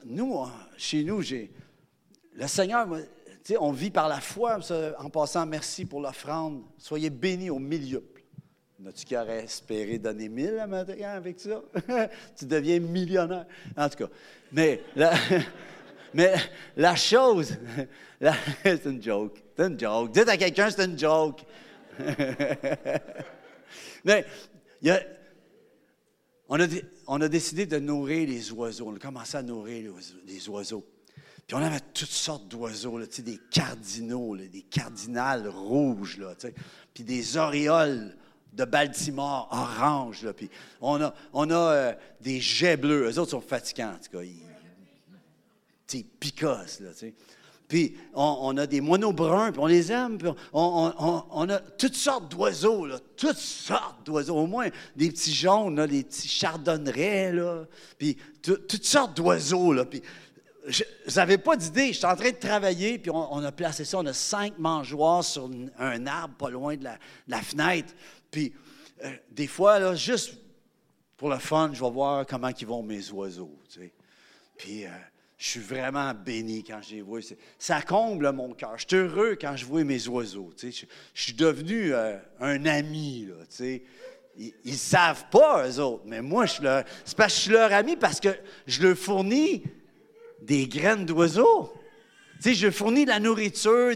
[0.06, 0.36] nous,
[0.78, 1.52] chez nous, j'ai.
[2.34, 2.88] Le Seigneur,
[3.60, 4.60] on vit par la foi.
[5.00, 6.63] en passant, merci pour l'offrande.
[6.78, 8.04] Soyez bénis au milieu.
[8.78, 11.63] N'as-tu aurait espéré donner mille à matin avec ça?
[12.38, 13.46] tu deviens millionnaire.
[13.78, 14.10] En tout cas.
[14.52, 14.82] Mais
[16.15, 16.34] Mais
[16.78, 17.58] la chose,
[18.63, 19.43] c'est une joke.
[19.58, 20.13] C'est une joke.
[20.13, 21.41] Dites à quelqu'un, c'est une joke.
[24.06, 24.25] Mais
[26.47, 26.67] on, a,
[27.08, 28.88] on, a, décidé de nourrir les oiseaux.
[28.88, 29.91] On a commencé à nourrir
[30.25, 30.86] les, oiseaux.
[31.45, 36.21] Puis on avait toutes sortes d'oiseaux, des cardinaux, des cardinales rouges,
[36.93, 38.15] puis des orioles
[38.54, 40.25] de Baltimore orange.
[40.80, 43.12] on a, on a euh, des jets bleus.
[43.12, 44.10] Eux autres sont fatigants, sais,
[46.19, 47.13] picasse, là, tu sais.
[47.67, 52.30] Puis on, a des moineaux bruns, puis on les aime, puis on, a toutes sortes
[52.30, 57.65] d'oiseaux, là, toutes sortes d'oiseaux, au moins des petits jaunes, là, des petits chardonnerets, là,
[57.98, 60.04] puis toutes sortes d'oiseaux, là, puis
[60.67, 60.84] je
[61.15, 64.13] n'avais pas d'idée, j'étais en train de travailler, puis on, a placé ça, on a
[64.13, 66.86] cinq mangeoires sur un arbre pas loin de
[67.28, 67.93] la, fenêtre,
[68.30, 68.54] puis
[69.04, 70.38] euh, des fois, là, juste
[71.17, 73.93] pour le fun, je vais voir comment ils vont mes oiseaux, tu sais.
[74.56, 74.86] Puis...
[74.86, 74.89] Euh,
[75.38, 77.19] je suis vraiment béni quand je les vois.
[77.60, 78.74] Ça comble mon cœur.
[78.78, 80.52] Je suis heureux quand je vois mes oiseaux.
[80.62, 83.28] Je, suis devenu euh, un ami.
[84.38, 87.52] ils ne savent pas, eux autres, mais moi, je leur, c'est parce que je suis
[87.52, 88.30] leur ami parce que
[88.65, 89.63] je leur fournis
[90.41, 91.74] des graines d'oiseaux.
[92.41, 93.91] je fournis de la nourriture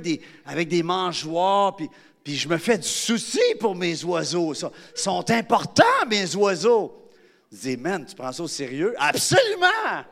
[0.45, 1.89] avec des mangeoires, puis,
[2.21, 4.53] puis je me fais du souci pour mes oiseaux.
[4.53, 7.09] Ils sont importants, mes oiseaux.
[7.49, 8.93] Je dis, man, tu prends ça au sérieux?
[8.97, 10.03] Absolument!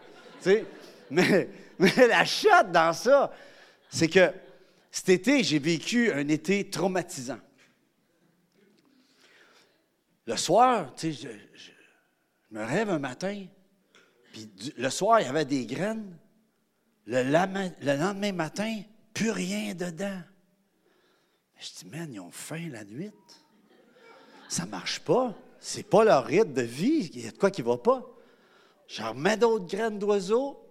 [1.12, 1.49] Mais,
[1.80, 3.32] la chatte dans ça,
[3.89, 4.32] c'est que
[4.91, 7.39] cet été, j'ai vécu un été traumatisant.
[10.26, 11.28] Le soir, je,
[12.51, 13.45] me rêve un matin,
[14.34, 16.18] puis le soir, il y avait des graines.
[17.05, 18.82] Le, lendemain matin,
[19.14, 20.22] plus rien dedans.
[21.60, 23.12] Je dis, man, ils ont faim la nuit.
[24.49, 25.34] Ça marche pas.
[25.60, 27.10] C'est pas leur rythme de vie.
[27.14, 28.05] Il y a de quoi qui va pas.
[28.88, 30.66] Je remets d'autres graines d'oiseaux.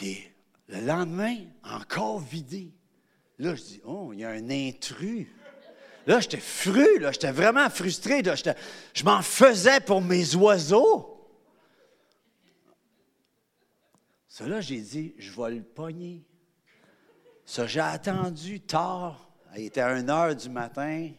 [0.00, 0.26] Puis
[0.68, 2.72] le lendemain, encore vidé.
[3.38, 5.26] Là, je dis, oh, il y a un intrus.
[6.06, 8.22] Là, j'étais fru, là, j'étais vraiment frustré.
[8.22, 11.18] Là, je m'en faisais pour mes oiseaux.
[14.40, 16.24] Là, j'ai dit, je vais le pogner.
[17.44, 19.30] Ça, j'ai attendu tard.
[19.54, 21.10] Il était à 1 heure du matin.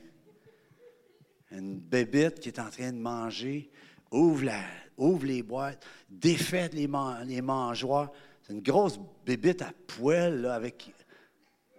[1.52, 3.70] Une bébite qui est en train de manger
[4.10, 4.64] ouvre, la,
[4.98, 6.90] ouvre les boîtes, défait les,
[7.26, 8.12] les mangeoires.
[8.52, 10.92] Une grosse bébite à poêle avec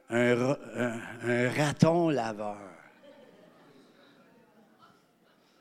[0.08, 0.56] un,
[1.54, 2.56] raton laveur.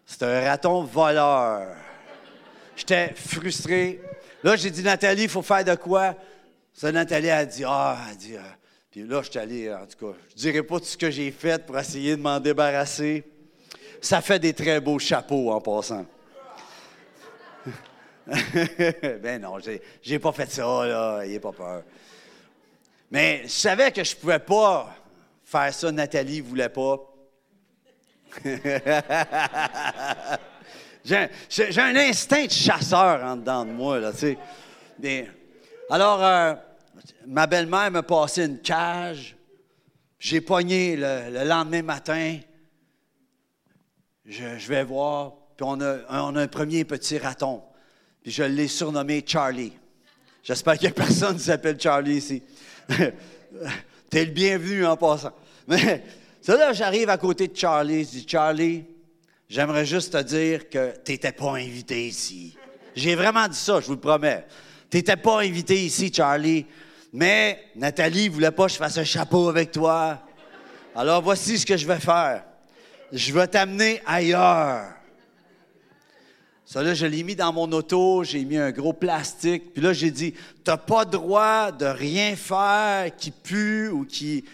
[0.06, 1.76] C'est un raton voleur.
[2.78, 4.02] J'étais frustré.
[4.42, 6.16] Là, j'ai dit, Nathalie, il faut faire de quoi?
[6.74, 8.42] Ça, Nathalie a dit, ah, elle dit, euh,
[8.90, 11.12] puis là, je suis allé, en tout cas, je ne dirai pas tout ce que
[11.12, 13.26] j'ai fait pour essayer de m'en débarrasser.
[14.00, 16.06] Ça fait des très beaux chapeaux en passant.
[19.22, 19.58] ben non,
[20.02, 21.84] j'ai, pas fait ça, là, n'ayez pas peur.
[23.10, 24.96] Mais je savais que je pouvais pas
[25.44, 26.98] faire ça, Nathalie voulait pas.
[31.04, 31.28] j'ai,
[31.78, 34.38] un instinct de chasseur en dedans de moi, là, tu
[35.02, 35.28] sais.
[35.90, 36.54] alors, euh,
[37.28, 39.36] ma belle-mère m'a passé une cage.
[40.20, 42.40] J'ai pogné le, lendemain matin.
[44.26, 45.34] Je, vais voir.
[45.58, 47.62] Puis on a, on a un premier petit raton.
[48.24, 49.74] Puis je l'ai surnommé Charlie.
[50.44, 52.44] J'espère qu'il n'y a personne qui s'appelle Charlie ici.
[54.10, 55.34] T'es le bienvenu en passant.
[55.68, 56.04] Mais
[56.42, 58.04] ça là, j'arrive à côté de Charlie.
[58.04, 58.86] Je dis Charlie,
[59.50, 62.58] j'aimerais juste te dire que tu n'étais pas invité ici.
[62.96, 64.46] J'ai vraiment dit ça, je vous le promets.
[64.90, 66.66] Tu n'étais pas invité ici, Charlie.
[67.14, 70.22] Mais Nathalie voulait pas que je fasse un chapeau avec toi.
[70.96, 72.44] Alors voici ce que je vais faire.
[73.12, 74.94] Je vais t'amener ailleurs.
[76.72, 79.74] Ça, là, je l'ai mis dans mon auto, j'ai mis un gros plastique.
[79.74, 84.46] Puis là, j'ai dit, tu n'as pas droit de rien faire qui pue ou qui...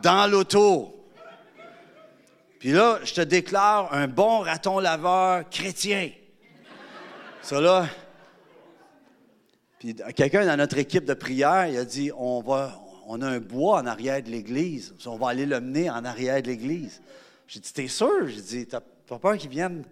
[0.00, 0.94] dans l'auto.
[2.60, 6.12] Puis là, je te déclare un bon raton laveur chrétien.
[7.42, 7.88] Ça, là,
[9.80, 13.40] puis quelqu'un dans notre équipe de prière, il a dit on va, on a un
[13.40, 14.94] bois en arrière de l'église.
[15.04, 17.02] On va aller le mener en arrière de l'église.
[17.48, 18.28] J'ai dit T'es sûr?
[18.28, 19.82] J'ai dit T'as pas peur qu'ils viennent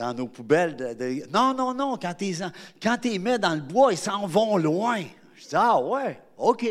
[0.00, 1.98] dans nos poubelles de, Non, non, non.
[1.98, 2.34] Quand tu
[2.82, 5.02] quand les mets dans le bois, ils s'en vont loin.
[5.36, 6.66] Je dis Ah ouais, OK.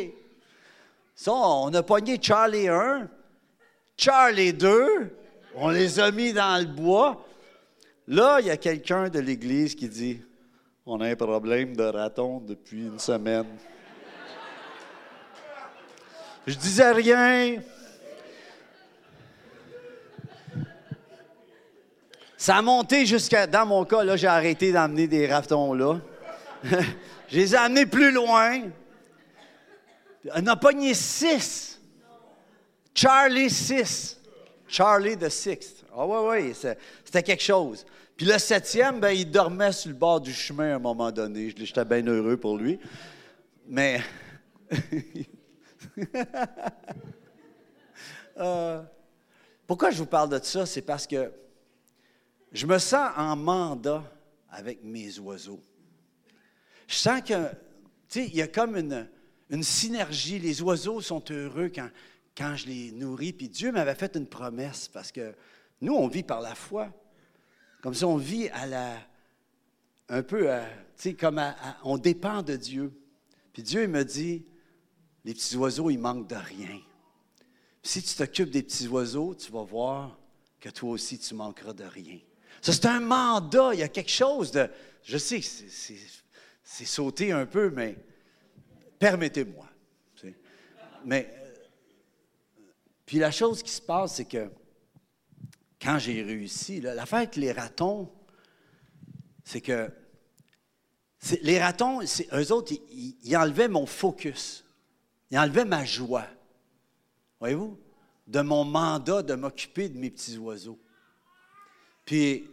[1.13, 3.07] Ça, on a pogné Charlie 1,
[3.95, 5.15] Charlie 2,
[5.55, 7.23] on les a mis dans le bois.
[8.07, 10.21] Là, il y a quelqu'un de l'église qui dit
[10.87, 13.45] on a un problème de raton depuis une semaine.
[16.47, 17.57] Je disais rien.
[22.39, 23.45] Ça a monté jusqu'à.
[23.47, 25.99] Dans mon cas, là, j'ai arrêté d'amener des ratons là.
[26.63, 28.61] je les ai amenés plus loin.
[30.33, 31.81] On a pogné six.
[32.95, 34.17] Charlie six.
[34.69, 35.83] Charlie the Sixth.
[35.93, 36.53] Ah ouais, ouais,
[37.03, 37.85] c'était quelque chose.
[38.15, 41.53] Puis le septième, ben, il dormait sur le bord du chemin à un moment donné.
[41.57, 42.79] J'étais bien heureux pour lui.
[43.67, 44.01] Mais.
[48.41, 48.81] Euh,
[49.67, 50.65] pourquoi je vous parle de ça?
[50.65, 51.29] C'est parce que
[52.51, 54.03] je me sens en mandat
[54.49, 55.61] avec mes oiseaux.
[56.87, 57.49] Je sens que,
[58.15, 60.39] il y a comme une, synergie.
[60.39, 61.71] Les oiseaux sont heureux
[62.35, 63.33] quand, je les nourris.
[63.33, 65.35] Puis Dieu m'avait fait une promesse parce que
[65.81, 66.91] nous, on vit par la foi.
[67.81, 68.97] Comme si on vit à la,
[70.09, 70.49] un peu,
[70.97, 71.41] tu sais, comme
[71.83, 72.91] on dépend de Dieu.
[73.53, 74.45] Puis Dieu il me dit,
[75.23, 76.79] les petits oiseaux, ils manquent de rien.
[77.83, 80.17] si tu t'occupes des petits oiseaux, tu vas voir
[80.59, 82.19] que toi aussi, tu manqueras de rien.
[82.61, 83.73] Ça, c'est un mandat.
[83.73, 84.69] Il y a quelque chose de.
[85.03, 87.95] Je sais c'est sauté un peu, mais
[88.99, 89.65] permettez-moi.
[91.03, 91.35] Mais.
[93.05, 94.51] Puis la chose qui se passe, c'est que
[95.81, 98.11] quand j'ai réussi, l'affaire avec les ratons,
[99.43, 99.89] c'est que
[101.41, 104.63] les ratons, eux autres, ils, enlevaient mon focus.
[105.31, 106.27] Ils enlevaient ma joie.
[107.39, 107.77] Voyez-vous?
[108.27, 110.79] De mon mandat de m'occuper de mes petits oiseaux.
[112.09, 112.49] Puis,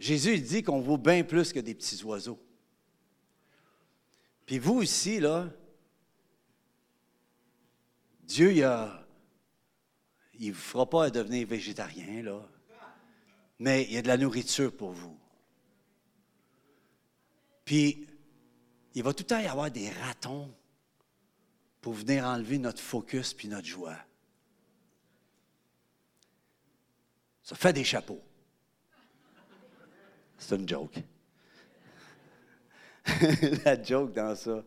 [0.00, 2.44] Jésus, dit qu'on vaut bien plus que des petits oiseaux.
[4.44, 5.48] Puis vous aussi, là,
[8.24, 12.44] Dieu, il ne vous fera pas devenir végétarien, là.
[13.60, 15.16] Mais il y a de la nourriture pour vous.
[17.64, 18.08] Puis,
[18.92, 20.52] il va tout le temps y avoir des ratons
[21.80, 23.98] pour venir enlever notre focus puis notre joie.
[27.44, 28.20] Ça fait des chapeaux.
[30.46, 31.02] C'est une joke.
[33.64, 34.62] La joke dans ça,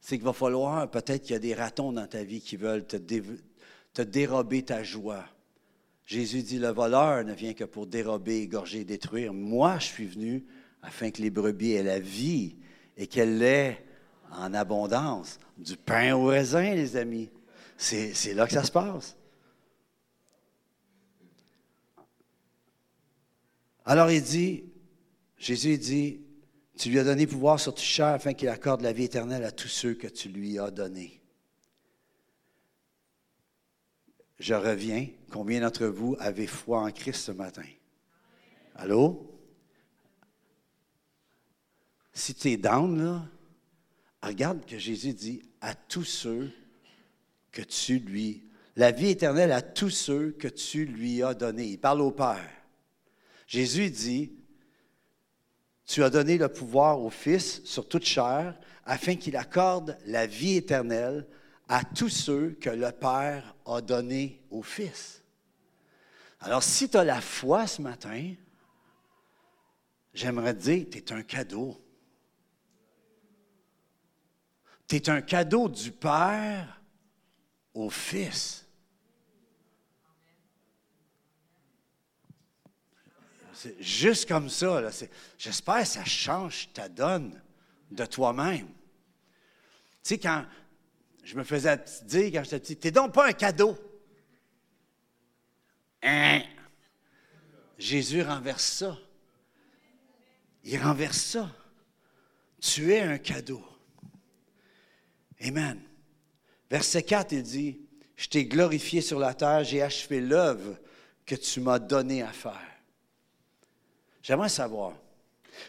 [0.00, 2.86] c'est qu'il va falloir, peut-être qu'il y a des ratons dans ta vie qui veulent
[2.86, 5.24] te, dérober ta joie.
[6.06, 9.34] Jésus dit, le voleur ne vient que pour dérober, égorger détruire.
[9.34, 10.46] Moi, je suis venu
[10.82, 12.56] afin que les brebis aient la vie
[12.96, 13.84] et qu'elle l'ait
[14.30, 15.38] en abondance.
[15.58, 17.28] Du pain au raisin, les amis.
[17.76, 19.16] C'est là que ça se passe.
[23.86, 24.64] Alors il dit,
[25.38, 26.20] Jésus dit,
[26.76, 29.52] tu lui as donné pouvoir sur tes chair afin qu'il accorde la vie éternelle à
[29.52, 31.22] tous ceux que tu lui as donnés.
[34.38, 35.08] Je reviens.
[35.30, 37.64] Combien d'entre vous avez foi en Christ ce matin?
[38.74, 39.32] Allô?
[42.12, 43.26] Si tu es down, là,
[44.22, 46.50] regarde que Jésus dit à tous ceux
[47.52, 51.66] que tu lui, la vie éternelle à tous ceux que tu lui as donnés.
[51.66, 52.55] Il parle au Père.
[53.46, 54.32] Jésus dit,
[55.86, 60.56] tu as donné le pouvoir au Fils sur toute chair afin qu'il accorde la vie
[60.56, 61.26] éternelle
[61.68, 65.22] à tous ceux que le Père a donné au Fils.
[66.40, 68.34] Alors, si tu as la foi ce matin,
[70.12, 71.80] j'aimerais dire, tu es un cadeau.
[74.88, 76.80] Tu es un cadeau du Père
[77.74, 78.65] au Fils.
[83.80, 84.82] Juste comme ça.
[85.38, 87.40] J'espère que ça change ta donne
[87.90, 88.66] de toi-même.
[88.66, 88.74] Tu
[90.02, 90.44] sais, quand
[91.24, 93.76] je me faisais dire, quand j'étais petit, t'es donc pas un cadeau.
[96.02, 96.42] Hein?
[97.78, 98.96] Jésus renverse ça.
[100.64, 101.50] Il renverse ça.
[102.60, 103.64] Tu es un cadeau.
[105.40, 105.80] Amen.
[106.70, 107.80] Verset 4, il dit,
[108.16, 110.78] je t'ai glorifié sur la terre, j'ai achevé l'œuvre
[111.24, 112.75] que tu m'as donné à faire.
[114.26, 114.92] J'aimerais savoir,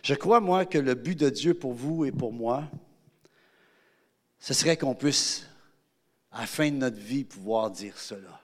[0.01, 2.64] je crois, moi, que le but de Dieu pour vous et pour moi,
[4.39, 5.45] ce serait qu'on puisse,
[6.32, 8.41] à la fin de notre vie, pouvoir dire cela.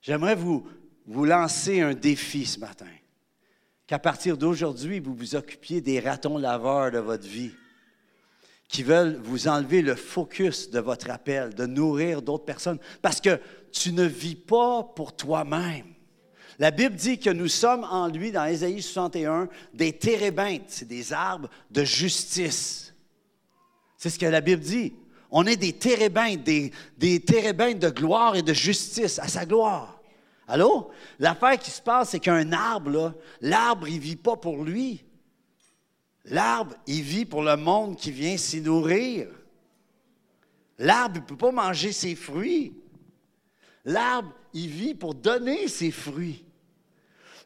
[0.00, 0.66] J'aimerais vous,
[1.04, 2.88] vous lancer un défi ce matin,
[3.86, 7.52] qu'à partir d'aujourd'hui, vous vous occupiez des ratons laveurs de votre vie
[8.68, 13.38] qui veulent vous enlever le focus de votre appel, de nourrir d'autres personnes, parce que
[13.70, 15.91] tu ne vis pas pour toi-même.
[16.58, 21.12] La Bible dit que nous sommes en lui, dans Ésaïe 61, des térébintes, c'est des
[21.12, 22.94] arbres de justice.
[23.96, 24.94] C'est ce que la Bible dit.
[25.30, 30.00] On est des térébintes, des, des térébintes de gloire et de justice, à sa gloire.
[30.46, 30.90] Allô?
[31.18, 35.04] L'affaire qui se passe, c'est qu'un arbre, l'arbre, il ne vit pas pour lui.
[36.26, 39.28] L'arbre, il vit pour le monde qui vient s'y nourrir.
[40.78, 42.74] L'arbre, il ne peut pas manger ses fruits.
[43.84, 46.44] L'arbre, il vit pour donner ses fruits.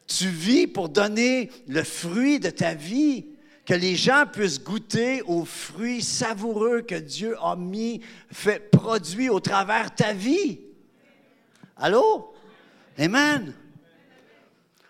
[0.05, 3.25] Tu vis pour donner le fruit de ta vie,
[3.65, 9.41] que les gens puissent goûter aux fruits savoureux que Dieu a mis, fait, produit au
[9.41, 10.61] travers ta vie.
[11.75, 12.33] Allô?
[12.97, 13.53] Amen.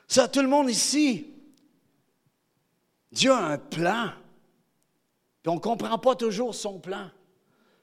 [0.07, 1.33] Ça, tout le monde ici,
[3.11, 4.11] Dieu a un plan.
[5.41, 7.09] Puis on ne comprend pas toujours son plan.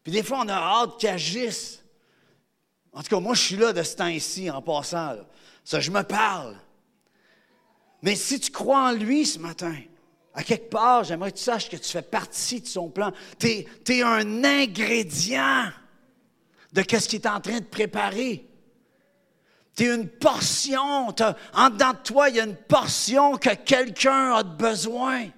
[0.05, 1.84] Puis des fois, on a hâte qu'il agisse.
[2.95, 5.17] En tout cas, moi, je suis là de ce temps-ci en passant.
[5.65, 6.57] Ça, je me parle.
[8.03, 9.75] Mais si tu crois en lui ce matin,
[10.33, 13.13] à quelque part, j'aimerais que tu saches que tu fais partie de son plan.
[13.39, 15.71] Tu es, un ingrédient
[16.73, 18.47] de ce qu'il est en train de préparer.
[19.77, 21.09] Tu es une portion.
[21.53, 25.29] En dedans de toi, il y a une portion que quelqu'un a besoin.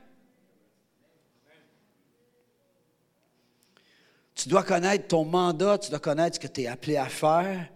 [4.36, 7.68] Tu dois connaître ton mandat, tu dois connaître ce que tu es appelé à faire,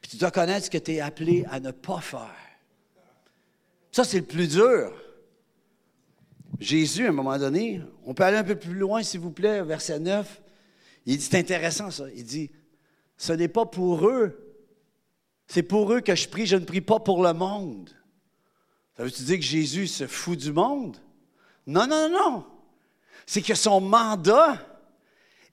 [0.00, 2.30] puis tu dois connaître ce que tu es appelé à ne pas faire.
[3.90, 4.92] Ça, c'est le plus dur.
[6.60, 9.62] Jésus, à un moment donné, on peut aller un peu plus loin, s'il vous plaît,
[9.62, 10.40] verset 9.
[11.06, 12.52] Il dit, c'est intéressant ça, il dit,
[13.16, 14.44] ce n'est pas pour eux
[15.46, 17.90] c'est pour eux que je prie, je ne prie pas pour le monde.
[18.96, 20.96] Ça veut-tu dire que Jésus se fout du monde?
[21.66, 22.46] Non, non, non.
[23.26, 24.58] C'est que son mandat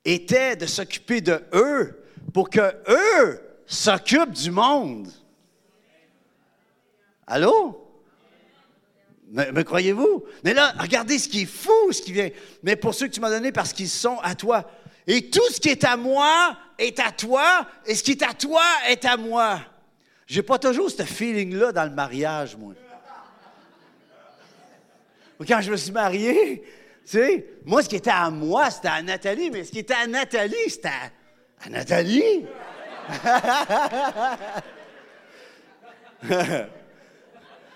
[0.06, 5.10] était de s'occuper de eux pour que eux s'occupent du monde.
[7.28, 7.78] Allô?
[9.32, 10.26] Me, croyez-vous?
[10.44, 12.30] Mais là, regardez ce qui est fou, ce qui vient.
[12.64, 14.70] Mais pour ceux que tu m'as donné, parce qu'ils sont à toi.
[15.08, 18.34] Et tout ce qui est à moi est à toi, et ce qui est à
[18.34, 19.62] toi est à moi.
[20.28, 22.74] J'ai pas toujours ce feeling-là dans le mariage, moi.
[25.48, 26.64] Quand je me suis marié,
[27.12, 30.08] sais, moi, ce qui était à moi, c'était à Nathalie, mais ce qui était à
[30.08, 30.90] Nathalie, c'était
[31.66, 32.46] à, Nathalie.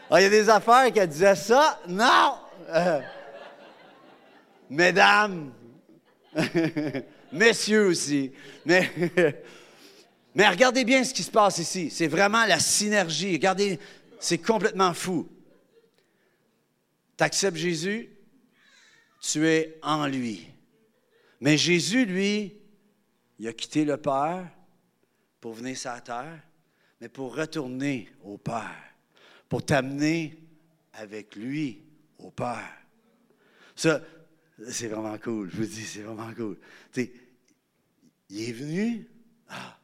[0.07, 1.81] Ah, il y a des affaires qui disaient ça?
[1.87, 2.35] Non!
[4.69, 5.51] Mesdames,
[7.31, 8.31] messieurs aussi.
[8.65, 8.91] Mais,
[10.35, 11.89] mais regardez bien ce qui se passe ici.
[11.89, 13.33] C'est vraiment la synergie.
[13.33, 13.79] Regardez,
[14.19, 15.27] c'est complètement fou.
[17.17, 18.14] Tu acceptes Jésus,
[19.31, 20.47] tu es en lui.
[21.41, 22.53] Mais Jésus, lui,
[23.39, 24.47] il a quitté le Père
[25.41, 26.43] pour venir sur la terre,
[27.01, 28.93] mais pour retourner au Père,
[29.49, 30.37] pour t'amener
[30.93, 31.83] avec lui
[32.19, 32.71] au Père.
[33.75, 34.01] Ça,
[34.69, 35.49] c'est vraiment cool.
[35.51, 36.57] Je vous dis, c'est vraiment cool.
[36.95, 39.09] il est venu,
[39.49, 39.79] ah,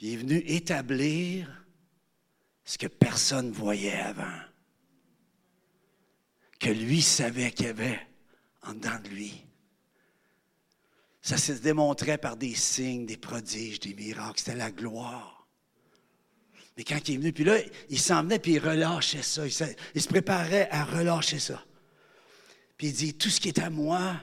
[0.00, 1.64] il est venu établir
[2.62, 4.45] ce que personne ne voyait avant.
[6.58, 8.00] Que lui savait qu'il y avait
[8.62, 9.46] en dedans de lui.
[11.22, 14.38] Ça se démontrait par des signes, des prodiges, des miracles.
[14.38, 15.36] C'était la gloire.
[16.76, 17.56] Mais quand il est venu, puis là,
[17.88, 19.46] il s'en venait, puis il relâchait ça.
[19.46, 19.52] Il
[20.02, 21.64] se, préparait à relâcher ça.
[22.76, 24.22] Puis il dit, tout ce qui est à moi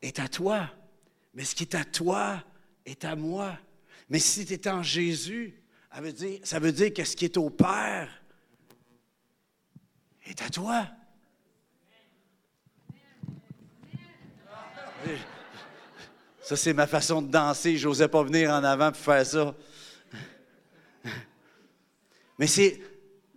[0.00, 0.68] est à toi.
[1.34, 2.42] Mais ce qui est à toi
[2.84, 3.56] est à moi.
[4.08, 5.62] Mais si tu es en Jésus,
[6.42, 8.21] ça veut dire que ce qui est au Père
[10.26, 10.86] est à toi.
[16.42, 17.76] Ça, c'est ma façon de danser.
[17.76, 19.54] Je n'osais pas venir en avant pour faire ça.
[22.38, 22.80] Mais c'est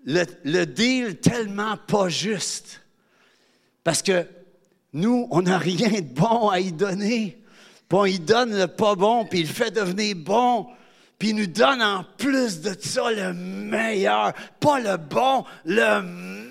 [0.06, 2.82] le, deal tellement pas juste.
[3.84, 4.28] Parce que
[4.94, 7.42] nous, on n'a rien de bon à y donner.
[7.88, 10.68] Puis on y donne le pas bon, puis il fait devenir bon
[11.18, 14.34] puis il nous donne en plus de ça le meilleur.
[14.60, 16.45] Pas le bon, le meilleur.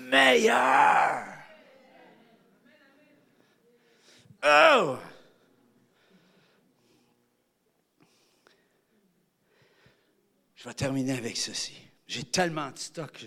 [4.43, 4.97] Oh!
[10.55, 11.73] Je vais terminer avec ceci.
[12.07, 13.25] J'ai tellement de stock.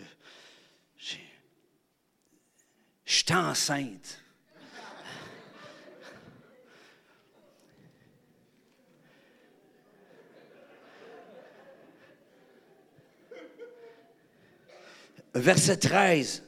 [0.97, 1.16] Je,
[3.05, 4.22] je suis enceinte.
[15.35, 16.48] verset 13.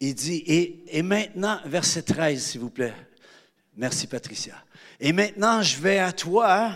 [0.00, 2.94] Il dit, et, et maintenant, verset 13, s'il vous plaît.
[3.76, 4.54] Merci, Patricia.
[4.98, 6.72] Et maintenant, je vais à toi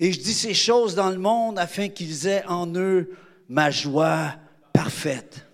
[0.00, 3.16] et je dis ces choses dans le monde afin qu'ils aient en eux
[3.48, 4.34] ma joie
[4.72, 5.46] parfaite.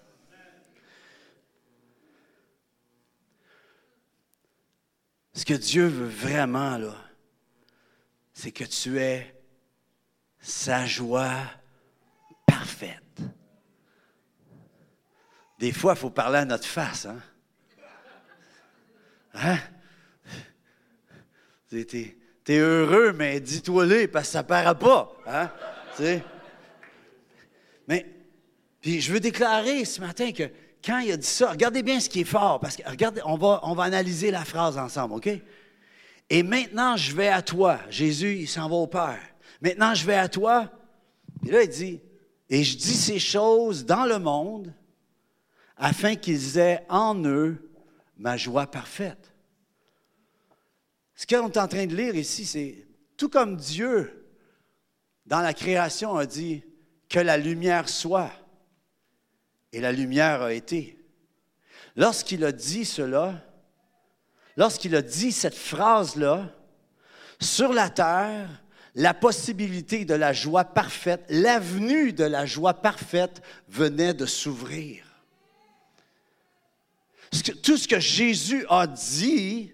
[5.34, 6.96] Ce que Dieu veut vraiment, là,
[8.32, 9.34] c'est que tu aies
[10.40, 11.42] sa joie
[12.46, 13.20] parfaite.
[15.58, 17.06] Des fois, il faut parler à notre face.
[17.06, 17.20] Hein?
[19.34, 19.58] Hein?
[21.68, 25.12] T'es, es heureux, mais dis-toi-le, parce que ça ne paraît pas.
[25.26, 25.50] Hein?
[27.86, 28.06] Mais,
[28.80, 30.44] puis je veux déclarer ce matin que
[30.84, 33.36] quand il a dit ça, regardez bien ce qui est fort, parce que regardez, on
[33.36, 35.28] va, analyser la phrase ensemble, OK?
[36.30, 37.80] Et maintenant, je vais à toi.
[37.90, 39.20] Jésus, il s'en va au Père.
[39.60, 40.70] Maintenant, je vais à toi.
[41.46, 42.00] Et là, il dit,
[42.48, 44.72] et je dis ces choses dans le monde
[45.78, 47.70] afin qu'ils aient en eux
[48.16, 49.32] ma joie parfaite.
[51.14, 54.26] Ce qu'on est en train de lire ici, c'est tout comme Dieu,
[55.26, 56.62] dans la création, a dit
[57.08, 58.32] que la lumière soit,
[59.72, 60.98] et la lumière a été.
[61.96, 63.44] Lorsqu'il a dit cela,
[64.56, 66.52] lorsqu'il a dit cette phrase-là,
[67.40, 68.48] sur la terre,
[68.94, 75.07] la possibilité de la joie parfaite, l'avenue de la joie parfaite venait de s'ouvrir
[77.62, 79.72] tout ce que Jésus a dit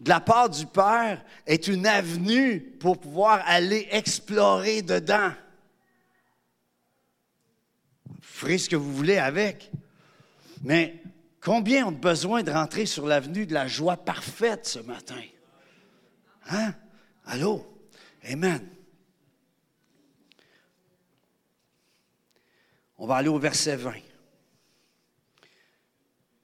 [0.00, 5.32] de la part du Père est une avenue pour pouvoir aller explorer dedans.
[8.20, 9.70] Ferez ce que vous voulez avec.
[10.62, 11.02] Mais
[11.40, 15.20] combien ont besoin de rentrer sur l'avenue de la joie parfaite ce matin?
[16.48, 16.74] Hein?
[17.26, 17.66] Allô?
[18.24, 18.66] Amen.
[22.96, 23.92] On va aller au verset 20.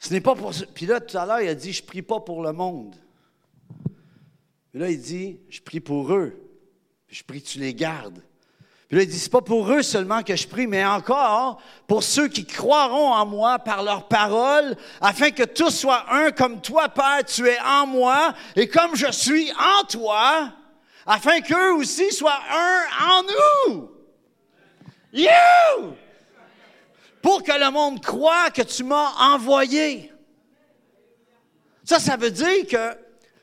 [0.06, 0.52] Ce n'est pas pour.
[0.72, 2.94] Puis là, tout à l'heure, il a dit Je prie pas pour le monde.
[4.70, 6.32] Puis là, il dit Je prie pour eux.
[7.08, 8.22] Je prie que tu les gardes.
[8.86, 12.04] Puis là, il dit C'est pas pour eux seulement que je prie, mais encore pour
[12.04, 16.88] ceux qui croiront en moi par leur parole, afin que tous soient un comme toi,
[16.88, 20.52] Père, tu es en moi, et comme je suis en toi,
[21.04, 23.22] afin qu'eux aussi soient un en
[23.72, 23.90] nous.
[25.12, 25.96] You!
[27.26, 30.12] Pour que le monde croit que tu m'as envoyé.
[31.82, 32.96] Ça, ça veut dire que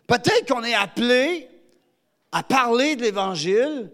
[0.07, 1.49] peut-être qu'on est appelé
[2.31, 3.91] à parler de l'Évangile,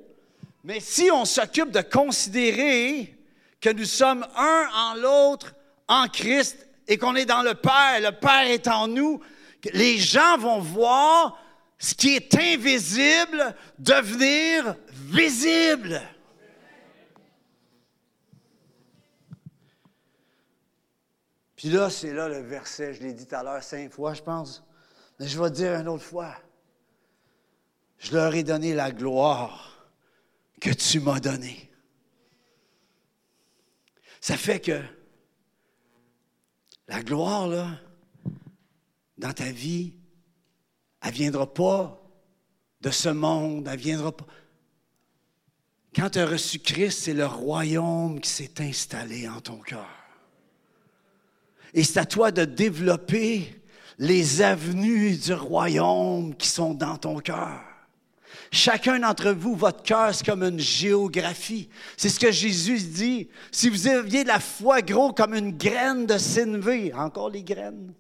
[0.63, 3.17] mais si on s'occupe de considérer
[3.59, 5.55] que nous sommes un en l'autre,
[5.87, 9.19] en Christ, et qu'on est dans le Père, le Père est en nous,
[9.73, 11.35] les gens vont voir
[11.79, 15.99] ce qui est invisible devenir visible.
[21.60, 24.22] Puis là, c'est là le verset, je l'ai dit tout à l'heure cinq fois, je
[24.22, 24.64] pense.
[25.20, 26.34] Mais je vais dire une autre fois.
[27.97, 29.91] Je leur ai donné la gloire
[30.62, 31.70] que tu m'as donnée.
[34.22, 34.82] Ça fait que
[36.88, 37.78] la gloire, là,
[39.18, 39.95] dans ta vie,
[41.01, 42.01] elle ne viendra pas
[42.80, 44.28] de ce monde, elle ne viendra pas.
[45.93, 49.99] Quand tu as reçu Christ, c'est le royaume qui s'est installé en ton cœur.
[51.74, 53.61] Et c'est à toi de développer
[53.97, 57.61] les avenues du royaume qui sont dans ton cœur.
[58.51, 61.70] Chacun d'entre vous, votre cœur, c'est comme une géographie.
[61.95, 63.30] C'est ce que Jésus dit.
[63.51, 67.93] Si vous aviez la foi gros comme une graine de sinvé, encore les graines,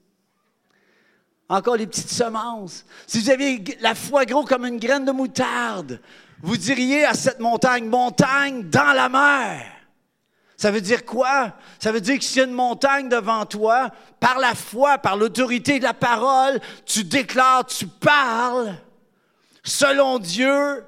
[1.49, 2.85] encore les petites semences.
[3.05, 6.01] Si vous aviez la foi gros comme une graine de moutarde,
[6.41, 9.78] vous diriez à cette montagne, montagne dans la mer.
[10.59, 11.55] Ça veut dire quoi?
[11.79, 15.15] Ça veut dire que s'il y a une montagne devant toi, par la foi, par
[15.15, 18.77] l'autorité de la parole, tu déclares, tu parles,
[19.63, 20.85] selon Dieu,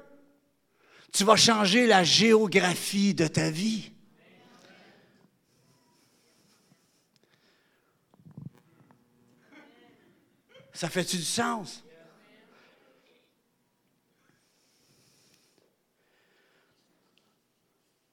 [1.10, 3.90] tu vas changer la géographie de ta vie.
[10.74, 11.82] Ça fait-tu du sens?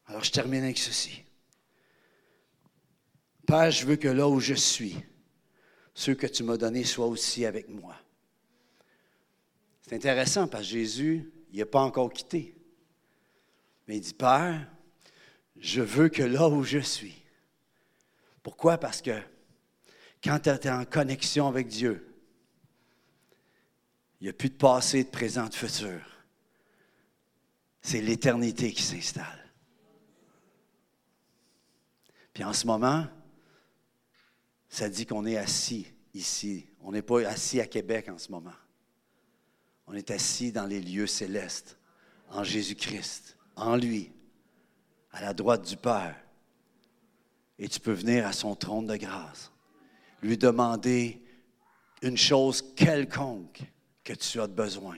[0.07, 1.26] Alors je termine avec ceci.
[3.50, 4.95] Père, je veux que là où je suis,
[5.95, 7.95] ceux que tu m'as donnés soient aussi avec moi.
[9.82, 12.56] C'est intéressant parce que Jésus, il n'a pas encore quitté.
[13.88, 14.72] Mais il dit, Père,
[15.58, 17.16] je veux que là où je suis.
[18.43, 18.78] Pourquoi?
[18.78, 19.20] Parce que
[20.24, 22.08] quand tu es en connexion avec Dieu,
[24.22, 26.02] il n'y a plus de passé, de présent, de futur.
[27.82, 29.52] C'est l'éternité qui s'installe.
[32.32, 33.08] Puis en ce moment,
[34.70, 36.67] ça dit qu'on est assis ici.
[36.82, 38.53] On n'est pas assis à Québec en ce moment.
[39.88, 41.78] On est assis dans les lieux célestes,
[42.30, 44.11] en Jésus-Christ, en lui,
[45.11, 46.15] à la droite du Père.
[47.57, 49.51] Et tu peux venir à son trône de grâce,
[50.22, 51.22] lui demander
[52.01, 53.63] une chose quelconque
[54.03, 54.97] que tu as besoin.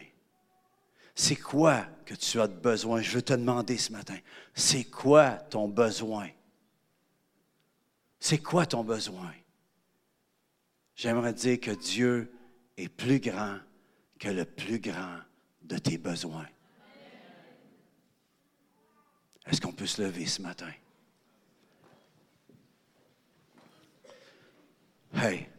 [1.16, 3.02] C'est quoi que tu as besoin?
[3.02, 4.18] Je veux te demander ce matin,
[4.54, 6.30] c'est quoi ton besoin?
[8.20, 9.32] C'est quoi ton besoin?
[11.02, 12.32] J'aimerais dire que Dieu
[12.78, 13.58] est plus grand
[14.20, 15.18] que le plus grand
[15.64, 16.48] de tes besoins.
[19.48, 20.72] Est-ce qu'on peut se lever ce matin?
[25.16, 25.50] Hey!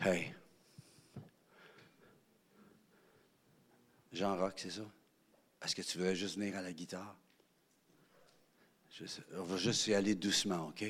[0.00, 0.32] Hey!
[4.12, 4.82] Jean Rock, c'est ça?
[5.60, 7.16] Est-ce que tu voudrais juste venir à la guitare?
[9.34, 10.84] On va juste y aller doucement, OK?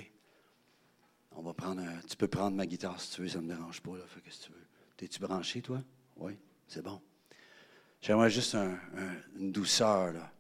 [1.33, 3.81] On va prendre tu peux prendre ma guitare si tu veux, ça ne me dérange
[3.81, 3.97] pas.
[3.97, 4.67] Là, fait que tu veux.
[4.97, 5.83] T'es-tu branché, toi?
[6.17, 6.37] Oui,
[6.67, 7.01] c'est bon.
[8.01, 10.33] J'aimerais juste une douceur, là.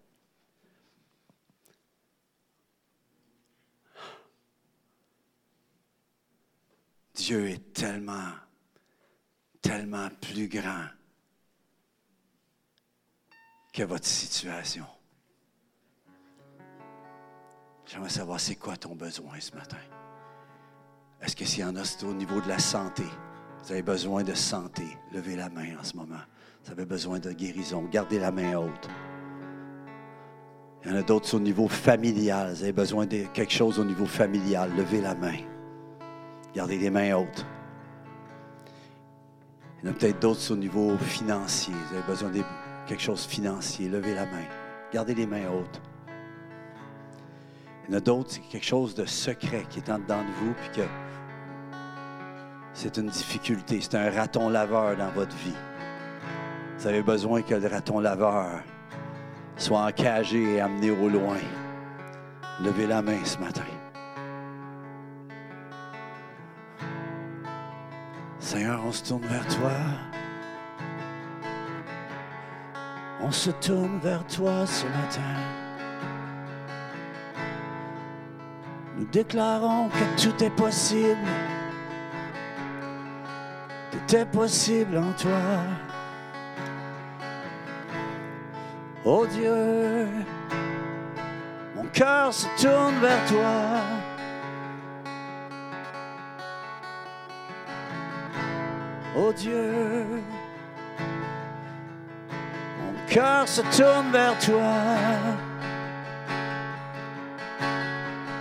[7.14, 8.32] Dieu est tellement,
[9.60, 10.86] tellement plus grand
[13.72, 14.86] que votre situation.
[17.88, 19.78] J'aimerais savoir c'est quoi ton besoin ce matin?
[21.22, 23.04] Est-ce que s'il y en a, c'est au niveau de la santé?
[23.64, 24.84] Vous avez besoin de santé.
[25.10, 26.20] Levez la main en ce moment.
[26.64, 27.88] Vous avez besoin de guérison.
[27.90, 28.90] Gardez la main haute.
[30.84, 32.52] Il y en a d'autres au niveau familial.
[32.52, 34.70] Vous avez besoin de quelque chose au niveau familial.
[34.76, 35.38] Levez la main.
[36.54, 37.46] Gardez les mains hautes.
[39.82, 41.72] Il y en a peut-être d'autres au niveau financier.
[41.72, 42.42] Vous avez besoin de
[42.86, 43.88] quelque chose financier.
[43.88, 44.44] Levez la main.
[44.92, 45.80] Gardez les mains hautes.
[47.88, 50.44] Il y en a d'autres, c'est quelque chose de secret qui est en dedans de
[50.44, 50.88] vous, puis que
[52.74, 53.80] c'est une difficulté.
[53.80, 55.56] C'est un raton laveur dans votre vie.
[56.76, 58.60] Vous avez besoin que le raton laveur
[59.56, 61.38] soit encagé et amené au loin.
[62.62, 63.64] Levez la main ce matin.
[68.38, 69.72] Seigneur, on se tourne vers toi.
[73.20, 75.67] On se tourne vers toi ce matin.
[78.98, 81.28] Nous déclarons que tout est possible.
[83.92, 85.62] Tout est possible en toi.
[89.04, 90.08] Oh Dieu,
[91.76, 93.80] mon cœur se tourne vers toi.
[99.16, 100.04] Oh Dieu,
[102.82, 105.47] mon cœur se tourne vers toi.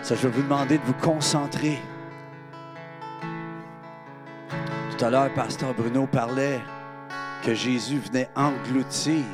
[0.08, 1.82] Ça, je vais vous demander de vous concentrer.
[4.98, 6.62] Tout à l'heure, Pasteur Bruno parlait
[7.44, 9.26] que Jésus venait engloutir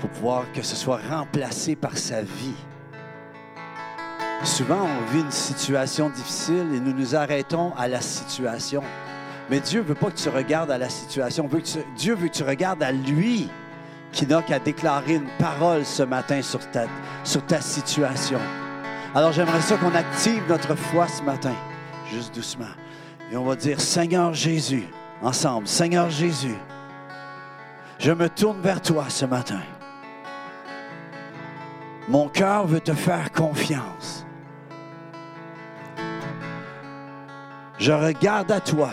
[0.00, 2.56] pour pouvoir que ce soit remplacé par sa vie.
[4.42, 8.82] Souvent, on vit une situation difficile et nous nous arrêtons à la situation.
[9.50, 11.46] Mais Dieu ne veut pas que tu regardes à la situation.
[11.98, 13.50] Dieu veut que tu regardes à lui
[14.12, 18.40] qui n'a qu'à déclarer une parole ce matin sur ta situation.
[19.14, 21.54] Alors j'aimerais ça qu'on active notre foi ce matin,
[22.10, 22.64] juste doucement.
[23.30, 24.88] Et on va dire, Seigneur Jésus,
[25.20, 26.56] ensemble, Seigneur Jésus,
[27.98, 29.60] je me tourne vers toi ce matin.
[32.08, 34.24] Mon cœur veut te faire confiance.
[37.78, 38.90] Je regarde à toi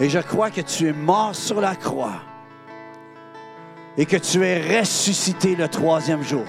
[0.00, 2.22] et je crois que tu es mort sur la croix
[3.98, 6.46] et que tu es ressuscité le troisième jour.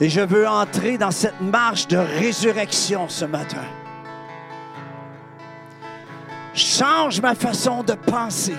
[0.00, 3.64] Et je veux entrer dans cette marche de résurrection ce matin.
[6.54, 8.56] Change ma façon de penser.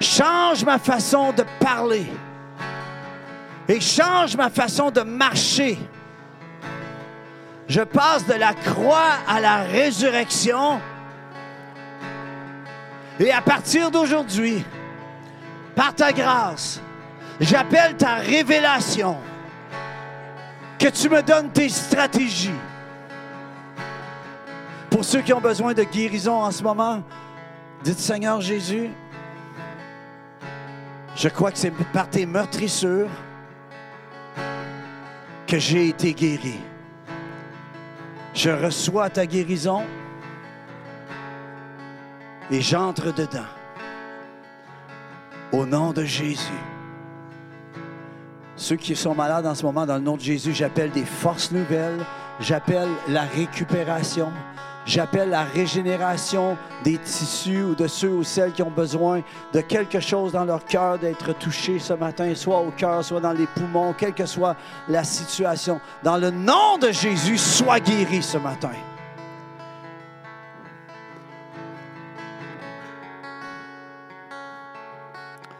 [0.00, 2.06] Change ma façon de parler.
[3.68, 5.78] Et change ma façon de marcher.
[7.68, 10.80] Je passe de la croix à la résurrection.
[13.18, 14.64] Et à partir d'aujourd'hui,
[15.74, 16.80] par ta grâce,
[17.40, 19.16] j'appelle ta révélation.
[20.78, 22.50] Que tu me donnes tes stratégies.
[24.90, 27.02] Pour ceux qui ont besoin de guérison en ce moment,
[27.82, 28.90] dites Seigneur Jésus,
[31.14, 33.08] je crois que c'est par tes meurtrissures
[35.46, 36.58] que j'ai été guéri.
[38.34, 39.82] Je reçois ta guérison
[42.50, 43.48] et j'entre dedans.
[45.52, 46.52] Au nom de Jésus.
[48.56, 51.52] Ceux qui sont malades en ce moment, dans le nom de Jésus, j'appelle des forces
[51.52, 52.00] nouvelles,
[52.40, 54.32] j'appelle la récupération,
[54.86, 59.20] j'appelle la régénération des tissus ou de ceux ou celles qui ont besoin
[59.52, 63.32] de quelque chose dans leur cœur d'être touchés ce matin, soit au cœur, soit dans
[63.34, 64.56] les poumons, quelle que soit
[64.88, 65.78] la situation.
[66.02, 68.70] Dans le nom de Jésus, sois guéri ce matin.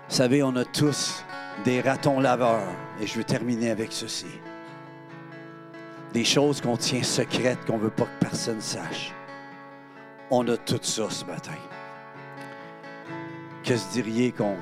[0.09, 1.26] Vous savez, on a tous
[1.67, 2.73] des ratons laveurs.
[3.01, 4.41] Et je veux terminer avec ceci.
[6.13, 9.13] Des choses qu'on tient secrètes, qu'on ne veut pas que personne sache.
[10.31, 11.59] On a tout ça ce matin.
[13.65, 14.57] Que se diriez qu'on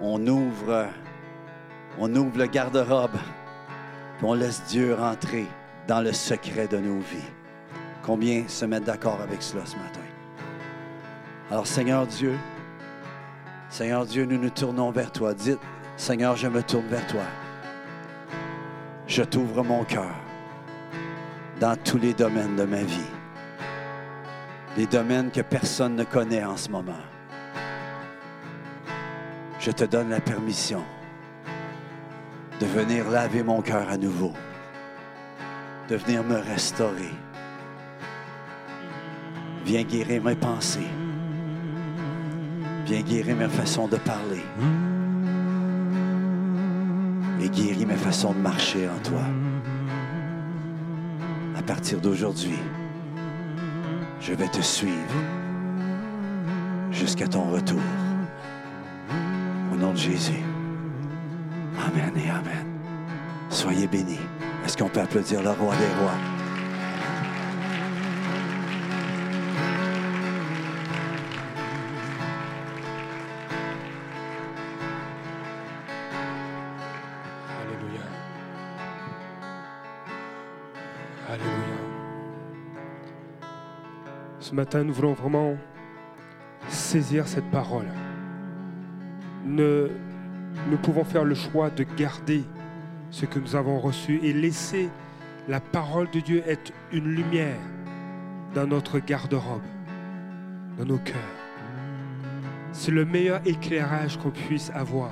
[0.00, 0.86] on ouvre,
[1.98, 3.18] on ouvre le garde-robe,
[4.18, 5.46] puis on laisse Dieu rentrer
[5.88, 7.32] dans le secret de nos vies.
[8.04, 10.00] Combien se mettent d'accord avec cela ce matin?
[11.50, 12.36] Alors Seigneur Dieu,
[13.76, 15.34] Seigneur Dieu, nous nous tournons vers toi.
[15.34, 15.58] Dites,
[15.98, 17.24] Seigneur, je me tourne vers toi.
[19.06, 20.14] Je t'ouvre mon cœur
[21.60, 23.10] dans tous les domaines de ma vie.
[24.78, 27.02] Les domaines que personne ne connaît en ce moment.
[29.60, 30.82] Je te donne la permission
[32.58, 34.32] de venir laver mon cœur à nouveau,
[35.90, 37.12] de venir me restaurer.
[39.66, 40.88] Viens guérir mes pensées.
[42.86, 44.44] Viens guérir mes façons de parler.
[47.40, 49.22] Et guéris mes façons de marcher en toi.
[51.58, 52.58] À partir d'aujourd'hui,
[54.20, 55.14] je vais te suivre
[56.92, 57.82] jusqu'à ton retour.
[59.72, 60.44] Au nom de Jésus.
[61.88, 62.66] Amen et Amen.
[63.50, 64.20] Soyez bénis.
[64.64, 66.35] Est-ce qu'on peut applaudir le roi des rois?
[84.56, 85.54] Matin, nous voulons vraiment
[86.68, 87.86] saisir cette parole.
[89.44, 89.90] Ne-
[90.70, 92.42] nous pouvons faire le choix de garder
[93.10, 94.88] ce que nous avons reçu et laisser
[95.48, 97.58] la parole de Dieu être une lumière
[98.54, 99.62] dans notre garde-robe,
[100.78, 101.14] dans nos cœurs.
[102.72, 105.10] C'est le meilleur éclairage qu'on puisse avoir.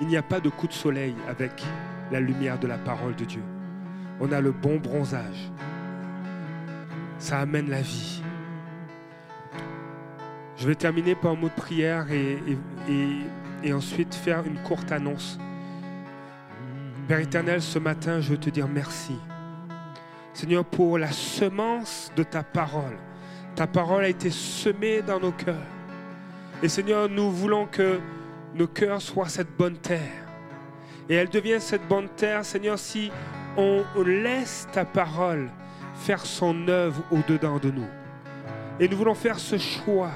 [0.00, 1.64] Il n'y a pas de coup de soleil avec
[2.10, 3.42] la lumière de la parole de Dieu.
[4.20, 5.50] On a le bon bronzage.
[7.18, 8.22] Ça amène la vie.
[10.56, 15.38] Je vais terminer par un mot de prière et, ensuite faire une courte annonce.
[17.08, 19.16] Père éternel, ce matin, je veux te dire merci.
[20.32, 22.96] Seigneur, pour la semence de ta parole.
[23.56, 25.54] Ta parole a été semée dans nos cœurs.
[26.62, 28.00] Et Seigneur, nous voulons que
[28.54, 30.26] nos cœurs soient cette bonne terre.
[31.08, 33.10] Et elle devient cette bonne terre, Seigneur, si
[33.56, 35.50] on laisse ta parole
[35.94, 37.86] faire son œuvre au-dedans de nous.
[38.80, 40.10] Et nous voulons faire ce choix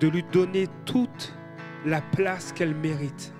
[0.00, 1.34] de lui donner toute
[1.84, 3.32] la place qu'elle mérite.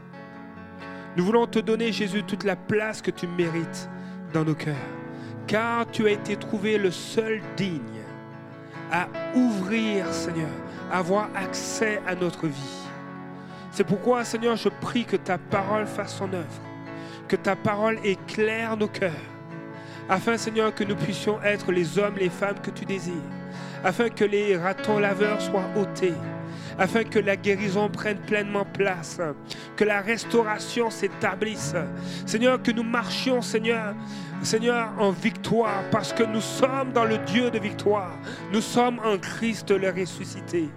[1.16, 3.88] Nous voulons te donner, Jésus, toute la place que tu mérites
[4.32, 4.74] dans nos cœurs.
[5.46, 7.80] Car tu as été trouvé le seul digne
[8.90, 10.50] à ouvrir, Seigneur,
[10.90, 12.86] à avoir accès à notre vie.
[13.70, 16.62] C'est pourquoi, Seigneur, je prie que ta parole fasse son œuvre,
[17.28, 19.12] que ta parole éclaire nos cœurs,
[20.08, 23.14] afin, Seigneur, que nous puissions être les hommes, les femmes que tu désires,
[23.84, 26.14] afin que les ratons laveurs soient ôtés,
[26.78, 29.20] afin que la guérison prenne pleinement place,
[29.76, 31.74] que la restauration s'établisse.
[32.26, 33.94] Seigneur, que nous marchions, Seigneur,
[34.42, 38.12] Seigneur, en victoire, parce que nous sommes dans le Dieu de victoire.
[38.52, 40.68] Nous sommes en Christ le ressuscité.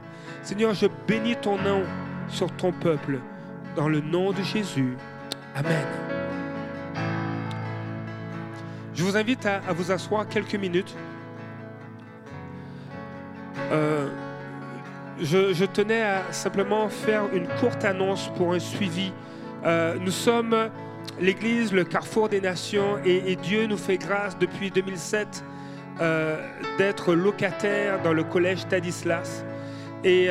[0.41, 1.84] Seigneur, je bénis ton nom
[2.30, 3.20] sur ton peuple,
[3.76, 4.95] dans le nom de Jésus.
[5.56, 5.86] Amen.
[8.93, 10.95] Je vous invite à, vous asseoir quelques minutes.
[13.72, 14.10] Euh,
[15.22, 19.11] je, tenais à simplement faire une courte annonce pour un suivi.
[19.65, 20.70] Euh, nous sommes
[21.20, 25.43] l'Église, le carrefour des nations, et, Dieu nous fait grâce depuis 2007
[26.01, 26.38] euh,
[26.78, 29.43] d'être locataire dans le collège Tadislas.
[30.03, 30.30] Et